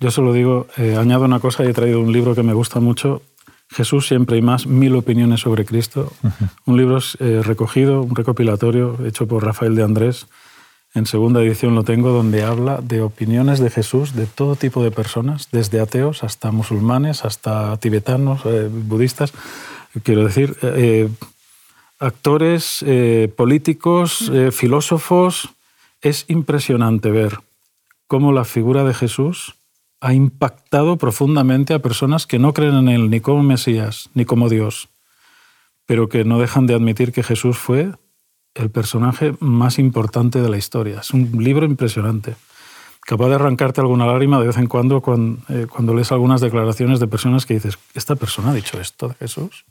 Yo 0.00 0.10
solo 0.10 0.32
digo, 0.32 0.66
eh, 0.76 0.96
añado 0.96 1.24
una 1.24 1.40
cosa 1.40 1.64
y 1.64 1.68
he 1.68 1.72
traído 1.72 2.00
un 2.00 2.12
libro 2.12 2.34
que 2.34 2.42
me 2.42 2.52
gusta 2.52 2.80
mucho, 2.80 3.22
Jesús 3.70 4.06
siempre 4.06 4.36
y 4.36 4.42
más, 4.42 4.66
mil 4.66 4.94
opiniones 4.96 5.40
sobre 5.40 5.64
Cristo. 5.64 6.12
Un 6.66 6.76
libro 6.76 6.98
eh, 7.20 7.42
recogido, 7.44 8.02
un 8.02 8.14
recopilatorio 8.14 8.98
hecho 9.04 9.28
por 9.28 9.44
Rafael 9.44 9.74
de 9.74 9.82
Andrés, 9.82 10.26
en 10.98 11.06
segunda 11.06 11.42
edición 11.42 11.74
lo 11.74 11.84
tengo, 11.84 12.10
donde 12.10 12.42
habla 12.42 12.80
de 12.82 13.00
opiniones 13.00 13.60
de 13.60 13.70
Jesús 13.70 14.14
de 14.14 14.26
todo 14.26 14.56
tipo 14.56 14.82
de 14.82 14.90
personas, 14.90 15.48
desde 15.50 15.80
ateos 15.80 16.24
hasta 16.24 16.50
musulmanes, 16.50 17.24
hasta 17.24 17.76
tibetanos, 17.78 18.42
eh, 18.44 18.68
budistas. 18.70 19.32
Quiero 20.02 20.24
decir, 20.24 20.56
eh, 20.62 21.08
actores, 21.98 22.84
eh, 22.86 23.32
políticos, 23.34 24.30
filósofos. 24.52 25.48
Es 26.02 26.24
impresionante 26.28 27.10
ver 27.10 27.38
cómo 28.06 28.32
la 28.32 28.44
figura 28.44 28.84
de 28.84 28.94
Jesús 28.94 29.54
ha 30.00 30.14
impactado 30.14 30.96
profundamente 30.96 31.74
a 31.74 31.80
personas 31.80 32.26
que 32.26 32.38
no 32.38 32.52
creen 32.52 32.74
en 32.76 32.88
él 32.88 33.10
ni 33.10 33.20
como 33.20 33.42
Mesías 33.42 34.10
ni 34.14 34.24
como 34.24 34.48
Dios, 34.48 34.88
pero 35.86 36.08
que 36.08 36.24
no 36.24 36.38
dejan 36.38 36.66
de 36.66 36.74
admitir 36.74 37.12
que 37.12 37.22
Jesús 37.22 37.58
fue 37.58 37.92
el 38.54 38.70
personaje 38.70 39.34
más 39.40 39.78
importante 39.78 40.40
de 40.40 40.48
la 40.48 40.56
historia. 40.56 41.00
Es 41.00 41.10
un 41.12 41.42
libro 41.42 41.64
impresionante, 41.64 42.36
capaz 43.02 43.28
de 43.28 43.36
arrancarte 43.36 43.80
alguna 43.80 44.06
lágrima 44.06 44.40
de 44.40 44.46
vez 44.46 44.56
en 44.58 44.66
cuando 44.66 44.96
eh, 44.98 45.66
cuando, 45.70 45.94
lees 45.94 46.12
algunas 46.12 46.40
declaraciones 46.40 47.00
de 47.00 47.06
personas 47.06 47.46
que 47.46 47.54
dices, 47.54 47.78
esta 47.94 48.16
persona 48.16 48.50
ha 48.50 48.54
dicho 48.54 48.80
esto 48.80 49.08
de 49.08 49.14
Jesús. 49.14 49.64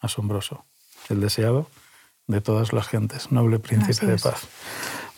Asombroso. 0.00 0.64
El 1.08 1.20
deseado 1.20 1.68
de 2.26 2.40
todas 2.40 2.72
las 2.72 2.86
gentes, 2.88 3.32
noble 3.32 3.58
príncipe 3.58 4.06
de 4.06 4.18
paz. 4.18 4.46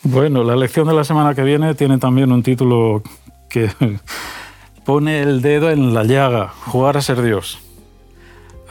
Bueno, 0.03 0.43
la 0.43 0.55
lección 0.55 0.87
de 0.87 0.93
la 0.93 1.03
semana 1.03 1.35
que 1.35 1.43
viene 1.43 1.75
tiene 1.75 1.97
también 1.99 2.31
un 2.31 2.41
título 2.41 3.03
que 3.49 3.69
pone 4.85 5.21
el 5.21 5.41
dedo 5.41 5.69
en 5.69 5.93
la 5.93 6.03
llaga, 6.03 6.49
jugar 6.49 6.97
a 6.97 7.01
ser 7.01 7.21
Dios. 7.21 7.59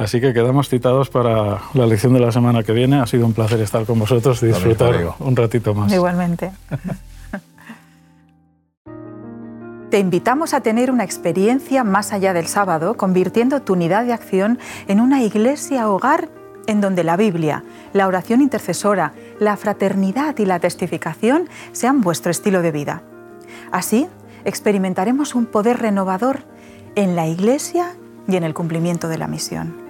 Así 0.00 0.18
que 0.18 0.32
quedamos 0.32 0.70
citados 0.70 1.10
para 1.10 1.58
la 1.74 1.86
lección 1.86 2.14
de 2.14 2.20
la 2.20 2.32
semana 2.32 2.62
que 2.62 2.72
viene. 2.72 3.00
Ha 3.00 3.06
sido 3.06 3.26
un 3.26 3.34
placer 3.34 3.60
estar 3.60 3.84
con 3.84 3.98
vosotros 3.98 4.42
y 4.42 4.46
disfrutar 4.46 4.94
un 5.18 5.36
ratito 5.36 5.74
más. 5.74 5.92
Igualmente. 5.92 6.52
Te 9.90 9.98
invitamos 9.98 10.54
a 10.54 10.62
tener 10.62 10.90
una 10.90 11.04
experiencia 11.04 11.84
más 11.84 12.14
allá 12.14 12.32
del 12.32 12.46
sábado, 12.46 12.96
convirtiendo 12.96 13.60
tu 13.60 13.74
unidad 13.74 14.06
de 14.06 14.14
acción 14.14 14.58
en 14.88 15.00
una 15.00 15.22
iglesia 15.22 15.90
hogar 15.90 16.30
en 16.66 16.80
donde 16.80 17.04
la 17.04 17.18
Biblia, 17.18 17.62
la 17.92 18.06
oración 18.06 18.40
intercesora, 18.40 19.12
la 19.38 19.58
fraternidad 19.58 20.38
y 20.38 20.46
la 20.46 20.60
testificación 20.60 21.50
sean 21.72 22.00
vuestro 22.00 22.30
estilo 22.30 22.62
de 22.62 22.72
vida. 22.72 23.02
Así, 23.70 24.08
experimentaremos 24.46 25.34
un 25.34 25.44
poder 25.44 25.78
renovador 25.78 26.44
en 26.94 27.16
la 27.16 27.26
iglesia 27.26 27.96
y 28.26 28.36
en 28.36 28.44
el 28.44 28.54
cumplimiento 28.54 29.06
de 29.06 29.18
la 29.18 29.26
misión. 29.26 29.89